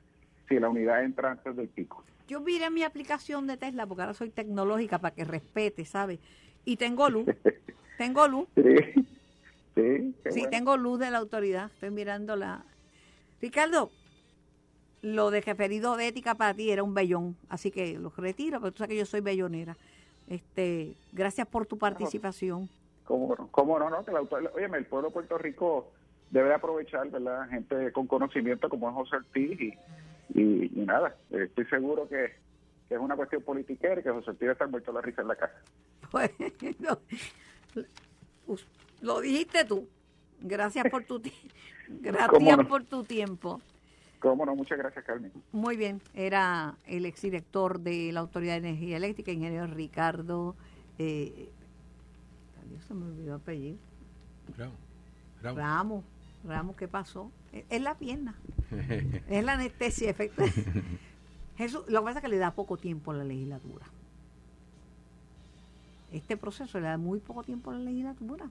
[0.51, 2.05] si la unidad entra antes del pico.
[2.29, 6.19] Yo miré mi aplicación de Tesla porque ahora soy tecnológica para que respete, ¿sabes?
[6.65, 7.27] Y tengo luz.
[7.99, 8.49] tengo luz.
[8.55, 10.15] Sí.
[10.31, 11.71] Sí, tengo luz de la autoridad.
[11.73, 12.65] Estoy mirando la.
[13.41, 13.91] Ricardo,
[15.03, 18.73] lo de referido de ética para ti era un bellón, así que lo retiro, pero
[18.73, 19.77] tú sabes que yo soy bellonera.
[20.29, 22.69] Este, gracias por tu participación.
[23.05, 23.35] ¿Cómo?
[23.51, 23.89] ¿Cómo no?
[23.89, 24.05] no?
[24.05, 25.91] Que la oye, el pueblo de Puerto Rico
[26.31, 27.49] debe aprovechar, ¿verdad?
[27.49, 29.75] Gente con conocimiento como es José Ortiz y,
[30.35, 32.33] y, nada, estoy seguro que,
[32.89, 35.55] es una cuestión politiquera y que José Ortiz está muerto la risa en la casa.
[36.11, 36.99] Bueno,
[39.01, 39.89] lo dijiste tú.
[40.41, 41.23] Gracias por tu,
[41.89, 43.61] gracias por tu tiempo.
[44.19, 45.33] Cómo no, muchas gracias, Carmen.
[45.53, 50.57] Muy bien, era el exdirector de la Autoridad de Energía Eléctrica, ingeniero Ricardo.
[50.99, 51.51] Eh,
[52.87, 53.79] se me olvidó el apellido.
[54.57, 54.79] Ramos.
[55.43, 56.05] Ramos.
[56.45, 57.31] Ramos, ¿qué pasó?
[57.53, 58.35] Es, la pierna.
[59.29, 60.45] es la anestesia, efecto.
[61.59, 63.87] Jesús, lo que pasa es que le da poco tiempo a la legislatura.
[66.13, 68.49] este proceso le da muy poco tiempo a la legislatura.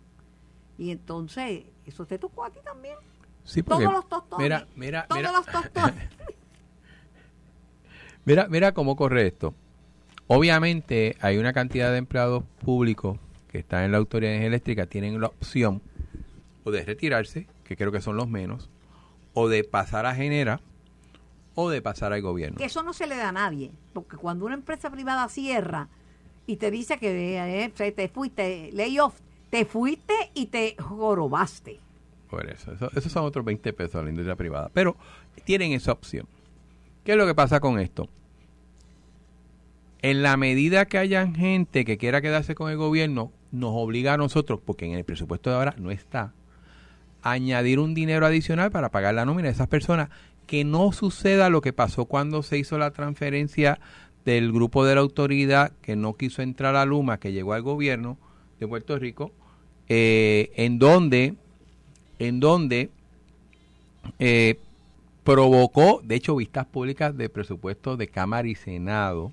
[0.78, 2.96] Y entonces, eso te tocó a ti también.
[3.44, 4.44] Sí, todos los tostones.
[4.44, 5.32] Mira, mira, todos mira.
[5.32, 6.10] los tostones.
[8.26, 9.54] mira, mira cómo corre esto.
[10.28, 14.86] Obviamente hay una cantidad de empleados públicos que están en la autoridad de energía eléctrica,
[14.86, 15.82] tienen la opción
[16.64, 18.70] o de retirarse, que creo que son los menos,
[19.40, 20.60] o de pasar a Genera,
[21.56, 22.58] o de pasar al gobierno.
[22.58, 25.88] Que eso no se le da a nadie, porque cuando una empresa privada cierra
[26.46, 29.18] y te dice que eh, te fuiste, layoff,
[29.50, 31.80] te fuiste y te jorobaste.
[32.30, 34.70] Por eso, eso, esos son otros 20 pesos a la industria privada.
[34.74, 34.98] Pero
[35.46, 36.28] tienen esa opción.
[37.06, 38.10] ¿Qué es lo que pasa con esto?
[40.02, 44.18] En la medida que hayan gente que quiera quedarse con el gobierno, nos obliga a
[44.18, 46.34] nosotros, porque en el presupuesto de ahora no está,
[47.22, 50.10] añadir un dinero adicional para pagar la nómina de esas personas.
[50.48, 53.80] Que no suceda lo que pasó cuando se hizo la transferencia
[54.26, 58.18] del grupo de la autoridad que no quiso entrar a Luma, que llegó al gobierno
[58.60, 59.32] de Puerto Rico,
[59.88, 61.36] eh, en donde,
[62.20, 62.90] en donde
[64.20, 64.60] eh,
[65.24, 69.32] provocó, de hecho, vistas públicas de presupuesto de Cámara y Senado,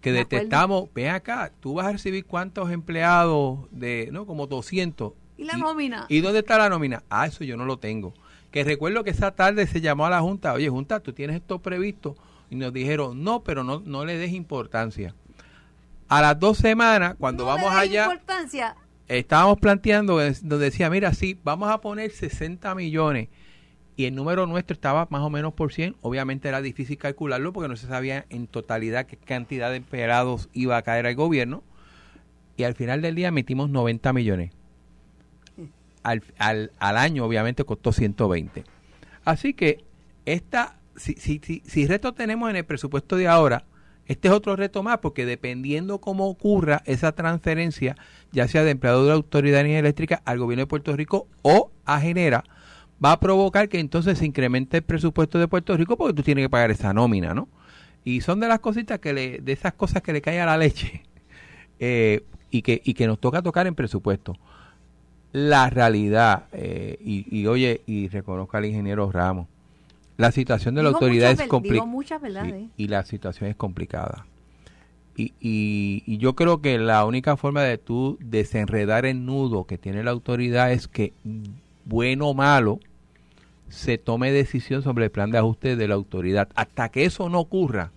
[0.00, 5.12] que detectamos, ven acá, tú vas a recibir cuántos empleados de, no, como 200.
[5.42, 6.06] ¿Y la nómina?
[6.08, 7.02] ¿Y dónde está la nómina?
[7.10, 8.14] Ah, eso yo no lo tengo.
[8.50, 11.58] Que recuerdo que esa tarde se llamó a la Junta, oye, Junta, tú tienes esto
[11.58, 12.16] previsto.
[12.50, 15.14] Y nos dijeron, no, pero no, no le des importancia.
[16.08, 18.76] A las dos semanas, cuando no vamos le des allá, importancia.
[19.08, 23.28] estábamos planteando, donde decía, mira, sí, vamos a poner 60 millones
[23.96, 25.96] y el número nuestro estaba más o menos por 100.
[26.00, 30.76] Obviamente era difícil calcularlo porque no se sabía en totalidad qué cantidad de empleados iba
[30.76, 31.62] a caer al gobierno.
[32.56, 34.52] Y al final del día metimos 90 millones.
[36.02, 38.64] Al, al, al año obviamente costó 120.
[39.24, 39.84] Así que
[40.26, 43.64] esta, si, si, si, si reto tenemos en el presupuesto de ahora,
[44.06, 47.96] este es otro reto más porque dependiendo cómo ocurra esa transferencia,
[48.32, 51.28] ya sea de empleado de la Autoridad de Energía Eléctrica al gobierno de Puerto Rico
[51.42, 52.44] o a Genera,
[53.02, 56.44] va a provocar que entonces se incremente el presupuesto de Puerto Rico porque tú tienes
[56.44, 57.48] que pagar esa nómina, ¿no?
[58.04, 60.58] Y son de las cositas que le, de esas cosas que le cae a la
[60.58, 61.02] leche
[61.78, 64.36] eh, y, que, y que nos toca tocar en presupuesto.
[65.32, 69.48] La realidad, eh, y, y, oye, y reconozco al ingeniero Ramos,
[70.18, 72.58] la situación de la autoridad muchas es complicada.
[72.76, 74.26] y la situación es complicada.
[75.16, 79.78] Y, y, y yo creo que la única forma de tú desenredar el nudo que
[79.78, 81.12] tiene la autoridad es que,
[81.84, 82.78] bueno o malo,
[83.68, 86.48] se tome decisión sobre el plan de ajuste de la autoridad.
[86.54, 87.90] Hasta que eso no ocurra,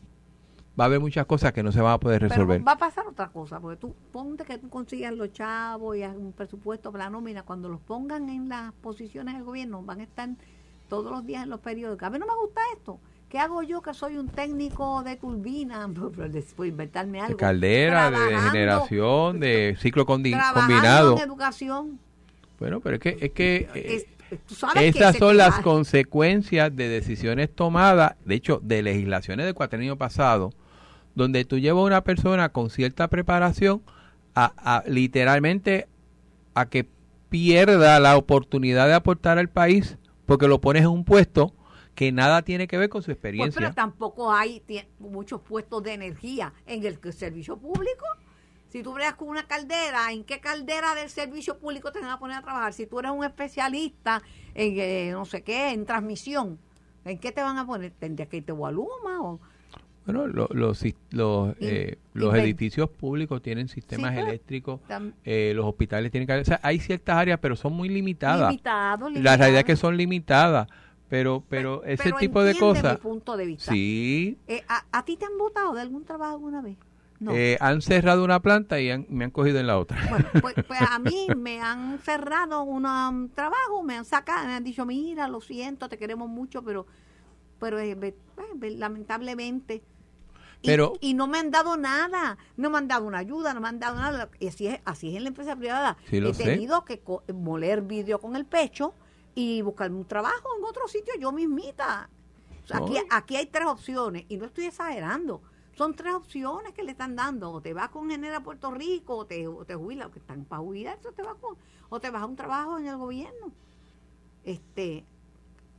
[0.79, 2.57] va a haber muchas cosas que no se van a poder resolver.
[2.57, 6.03] Pero va a pasar otra cosa, porque tú ponte que tú consigas los chavos y
[6.03, 10.03] un presupuesto para la nómina, cuando los pongan en las posiciones del gobierno, van a
[10.03, 10.29] estar
[10.89, 12.03] todos los días en los periódicos.
[12.07, 12.99] A mí no me gusta esto.
[13.29, 15.87] ¿Qué hago yo que soy un técnico de turbina?
[16.29, 17.33] Después inventarme algo.
[17.33, 21.17] de caldera, de generación, de ciclo combinado.
[21.17, 21.99] en educación.
[22.59, 24.05] Bueno, pero es que, es que eh, Es-
[24.73, 30.51] que Esas son las consecuencias de decisiones tomadas, de hecho, de legislaciones del cuatrenio pasado,
[31.15, 33.81] donde tú llevas a una persona con cierta preparación
[34.35, 35.87] a, a literalmente
[36.53, 36.87] a que
[37.29, 41.53] pierda la oportunidad de aportar al país porque lo pones en un puesto
[41.95, 43.59] que nada tiene que ver con su Pues, experiencia.
[43.61, 44.61] pero tampoco hay
[44.99, 48.05] muchos puestos de energía en el servicio público.
[48.67, 52.19] Si tú bregas con una caldera, ¿en qué caldera del servicio público te van a
[52.19, 52.73] poner a trabajar?
[52.73, 54.21] Si tú eres un especialista
[54.53, 56.59] en eh, no sé qué, en transmisión,
[57.05, 57.91] ¿en qué te van a poner?
[57.97, 59.39] ¿Tendrías que irte a Luma o
[60.05, 64.81] Bueno, lo- los, sis- los, eh, los edificios públicos tienen sistemas Sí, eléctricos,
[65.23, 66.33] eh, los hospitales tienen que...
[66.35, 68.49] O sea, hay ciertas áreas, pero son muy limitadas.
[68.49, 69.77] limitado, La realidad es que limitado?
[69.77, 70.67] son limitadas,
[71.07, 73.71] pero pero ese Pero tipo de cosas, mi punto de vista.
[73.71, 76.77] sí, Eh, ¿a, a ti te han votado de algún trabajo alguna vez?
[77.19, 77.33] No.
[77.33, 79.97] eh, han cerrado una planta y han- me han cogido en la otra.
[80.01, 84.63] Bueno, pues, pues a mí me han cerrado un trabajo, me han sacado, me han
[84.63, 86.85] dicho, mira, lo siento, te queremos mucho, pero
[87.59, 89.83] pero eh, eh, lamentablemente.
[90.65, 93.61] Y, Pero- y no me han dado nada, no me han dado una ayuda, no
[93.61, 94.29] me han dado nada.
[94.39, 95.97] Y así es, así es en la empresa privada.
[96.09, 96.43] Sí, He sé.
[96.43, 98.93] tenido que co- moler vidrio con el pecho
[99.35, 102.09] y buscarme un trabajo en otro sitio yo mismita.
[102.63, 102.85] O sea, No.
[102.87, 105.41] aquí, aquí hay tres opciones y no estoy exagerando.
[105.75, 107.51] Son tres opciones que le están dando.
[107.51, 110.19] O te vas con Genera a Puerto Rico, o te, o te jubilas, o que
[110.19, 111.57] están para jubilarse, o te vas con,
[111.89, 113.51] o te vas a un trabajo en el gobierno.
[114.43, 115.05] Este,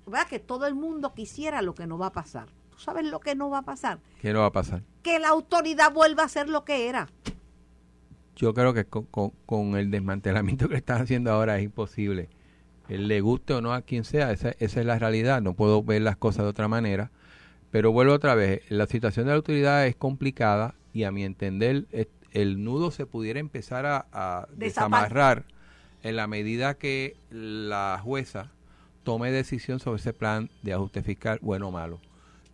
[0.06, 0.28] ¿verdad?
[0.28, 2.48] Que todo el mundo quisiera lo que no va a pasar.
[2.76, 3.98] ¿Tú sabes lo que no va a pasar?
[4.20, 4.82] ¿Qué no va a pasar?
[5.02, 7.08] Que la autoridad vuelva a ser lo que era.
[8.36, 12.28] Yo creo que con, con- con el desmantelamiento que están haciendo ahora es imposible.
[12.88, 15.40] Él le guste o no a quien sea, esa, esa es la realidad.
[15.42, 17.10] No puedo ver las cosas de otra manera.
[17.70, 21.86] Pero vuelvo otra vez, la situación de la autoridad es complicada y a mi entender
[21.92, 25.44] es- el nudo se pudiera empezar a, desamarrar
[26.02, 28.52] en la medida que la jueza
[29.02, 32.00] tome decisión sobre ese plan de ajuste fiscal, bueno o malo.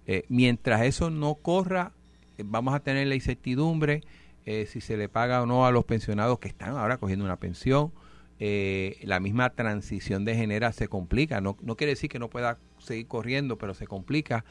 [0.07, 1.93] Eh, mientras eso no corra,
[2.39, 4.03] eh, vamos a tener la incertidumbre
[4.45, 7.37] eh, si se le paga o no a los pensionados que están ahora cogiendo una
[7.37, 7.93] pensión.
[8.39, 11.41] la misma transición de género se complica.
[11.41, 14.45] No, no quiere decir que no pueda seguir corriendo, pero se complica.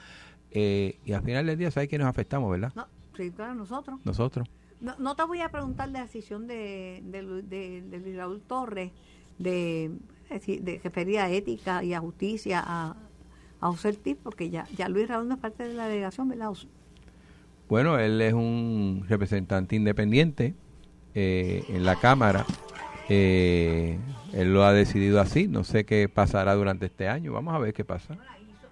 [0.51, 2.71] y al final del día, ¿sabes que nos afectamos, verdad?
[2.73, 2.87] No,
[3.17, 3.99] sí, claro, nosotros.
[4.05, 4.47] Nosotros.
[4.79, 8.91] No, te voy a preguntar la decisión de, de, Raúl Torres
[9.37, 9.91] de,
[10.29, 12.95] de refería a ética y a justicia a,
[13.61, 16.51] a José porque ya, ya Luis Raúl no es parte de la delegación, ¿verdad?
[17.69, 20.55] Bueno, él es un representante independiente
[21.13, 22.45] eh, en la Cámara.
[23.07, 23.97] Eh,
[24.33, 25.47] él lo ha decidido así.
[25.47, 27.31] No sé qué pasará durante este año.
[27.31, 28.17] Vamos a ver qué pasa.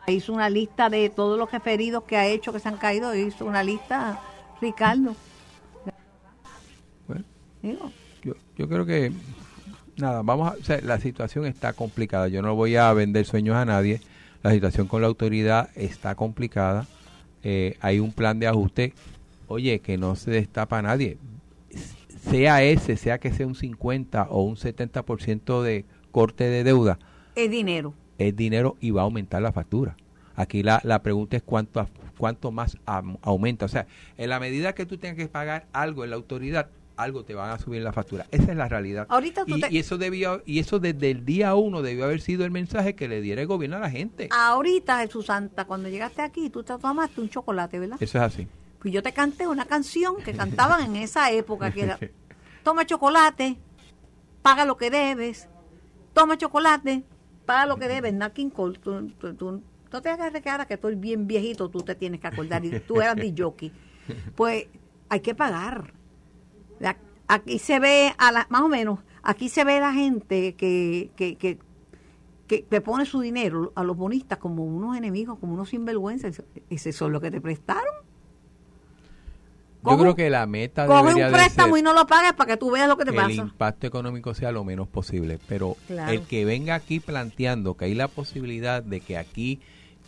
[0.08, 3.16] Hizo una lista de todos los referidos que ha hecho, que se han caído.
[3.16, 4.20] Hizo una lista,
[4.60, 5.16] Ricardo.
[7.08, 7.92] Bueno,
[8.24, 9.12] yo, yo creo que,
[9.98, 12.28] nada, vamos a, la situación está complicada.
[12.28, 14.02] Yo no voy a vender sueños a nadie.
[14.42, 16.88] La situación con la autoridad está complicada.
[17.44, 18.94] Eh, hay un plan de ajuste.
[19.48, 21.18] Oye, que no se destapa a nadie.
[22.30, 27.00] Sea ese, sea que sea un 50 o un 70% de corte de deuda.
[27.36, 27.94] Es dinero.
[28.18, 29.98] Es dinero y va a aumentar la factura.
[30.36, 31.88] Aquí la, la pregunta es cuánto,
[32.18, 32.78] cuánto más
[33.22, 33.66] aumenta.
[33.66, 33.88] O sea,
[34.18, 36.70] en la medida que tú tengas que pagar algo en la autoridad,
[37.00, 38.28] algo te van a subir la factura.
[38.30, 39.08] Esa es la realidad.
[39.10, 42.96] Ahorita y, eso debió, y eso desde el día uno debió haber sido el mensaje
[42.96, 44.30] que le diera el gobierno a la gente.
[44.32, 47.98] Ahorita, Jesús Santa, cuando llegaste aquí, tú te tomaste un chocolate, ¿verdad?
[48.00, 48.48] Eso es así.
[48.80, 52.00] Pues yo te canté una canción que cantaban en esa época, que era,
[52.64, 53.58] toma chocolate,
[54.42, 55.48] paga lo que debes,
[56.14, 57.04] toma chocolate,
[57.46, 59.12] paga lo que debes, Nat King Cole, tú,
[59.92, 62.80] no te hagas de cara que estoy bien viejito, tú te tienes que acordar, y
[62.80, 63.72] tú eras mi jockey.
[64.36, 64.68] Pues
[65.10, 65.94] hay que pagar
[67.28, 71.36] Aquí se ve, a la, más o menos, aquí se ve la gente que, que,
[71.36, 71.60] que,
[72.48, 76.42] que, pone su dinero a los bonistas como unos enemigos, como unos sinvergüenzas.
[76.72, 77.94] ¿Ese son lo que te prestaron?
[79.86, 82.72] Yo creo que la meta coge un préstamo y no lo pagues para que tú
[82.72, 83.30] veas lo que te pasa.
[83.30, 87.96] El impacto económico sea lo menos posible, pero el que venga aquí planteando que hay
[87.96, 89.62] la posibilidad de que aquí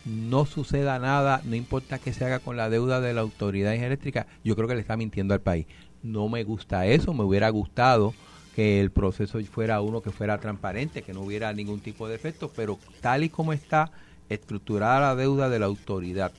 [0.04, 4.26] no suceda nada, no importa que se haga con la deuda de la autoridad eléctrica,
[4.42, 5.66] yo creo que le está mintiendo al país
[6.02, 8.14] no me gusta eso, me hubiera gustado
[8.54, 12.50] que el proceso fuera uno que fuera transparente, que no hubiera ningún tipo de efecto,
[12.54, 13.90] pero tal y como está
[14.28, 16.32] estructurada la deuda de la autoridad,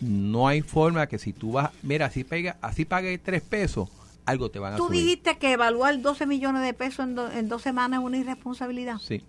[0.00, 3.88] no hay forma que si tú vas, mira, así, pega, así pague tres pesos,
[4.24, 7.62] algo te van a ¿Tú dijiste que evaluar 12 millones de pesos en, en dos
[7.62, 8.98] semanas es una irresponsabilidad?
[8.98, 9.22] Sí.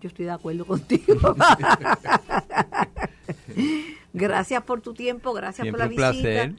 [0.00, 1.14] Yo estoy de acuerdo contigo.
[4.12, 6.10] gracias por tu tiempo, gracias por la visita.
[6.12, 6.54] Placer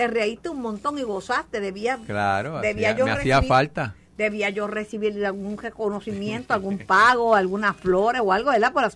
[0.00, 1.60] te reíste un montón y gozaste.
[1.60, 3.94] Debía, claro, debía yo me hacía falta.
[4.16, 8.72] Debía yo recibir algún reconocimiento, algún pago, algunas flores o algo, ¿verdad?
[8.72, 8.90] Por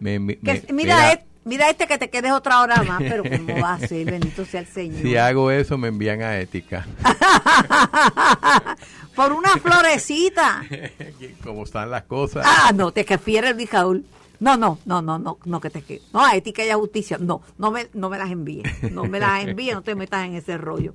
[0.00, 4.10] mira, mira, este que te quedes otra hora más, pero ¿cómo va a ser?
[4.10, 5.00] Bendito sea el Señor.
[5.00, 6.86] Si hago eso, me envían a ética.
[9.14, 10.62] Por una florecita.
[11.42, 12.44] ¿Cómo están las cosas?
[12.46, 14.04] Ah, no, te refieres, Jaúl.
[14.40, 17.18] No, no, no, no, no, no que te No, a ética y a justicia.
[17.18, 18.64] No, no me, no me las envíen.
[18.92, 20.94] No me las envíen, no te metas en ese rollo.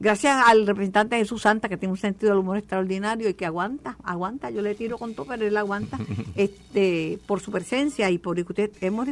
[0.00, 3.98] Gracias al representante Jesús Santa, que tiene un sentido del humor extraordinario y que aguanta,
[4.02, 5.98] aguanta, yo le tiro con todo, pero él aguanta,
[6.36, 9.06] este, por su presencia y por discutir, hemos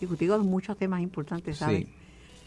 [0.00, 1.86] discutido muchos temas importantes, ¿sabes?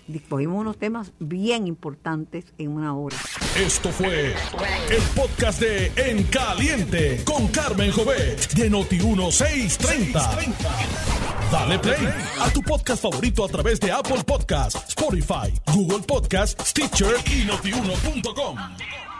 [0.07, 3.17] Discogimos unos temas bien importantes en una hora.
[3.57, 4.33] Esto fue
[4.89, 10.53] el podcast de En Caliente con Carmen Jovet de Noti1630.
[11.51, 12.07] Dale play
[12.39, 19.10] a tu podcast favorito a través de Apple Podcasts, Spotify, Google Podcasts, Stitcher y notiuno.com.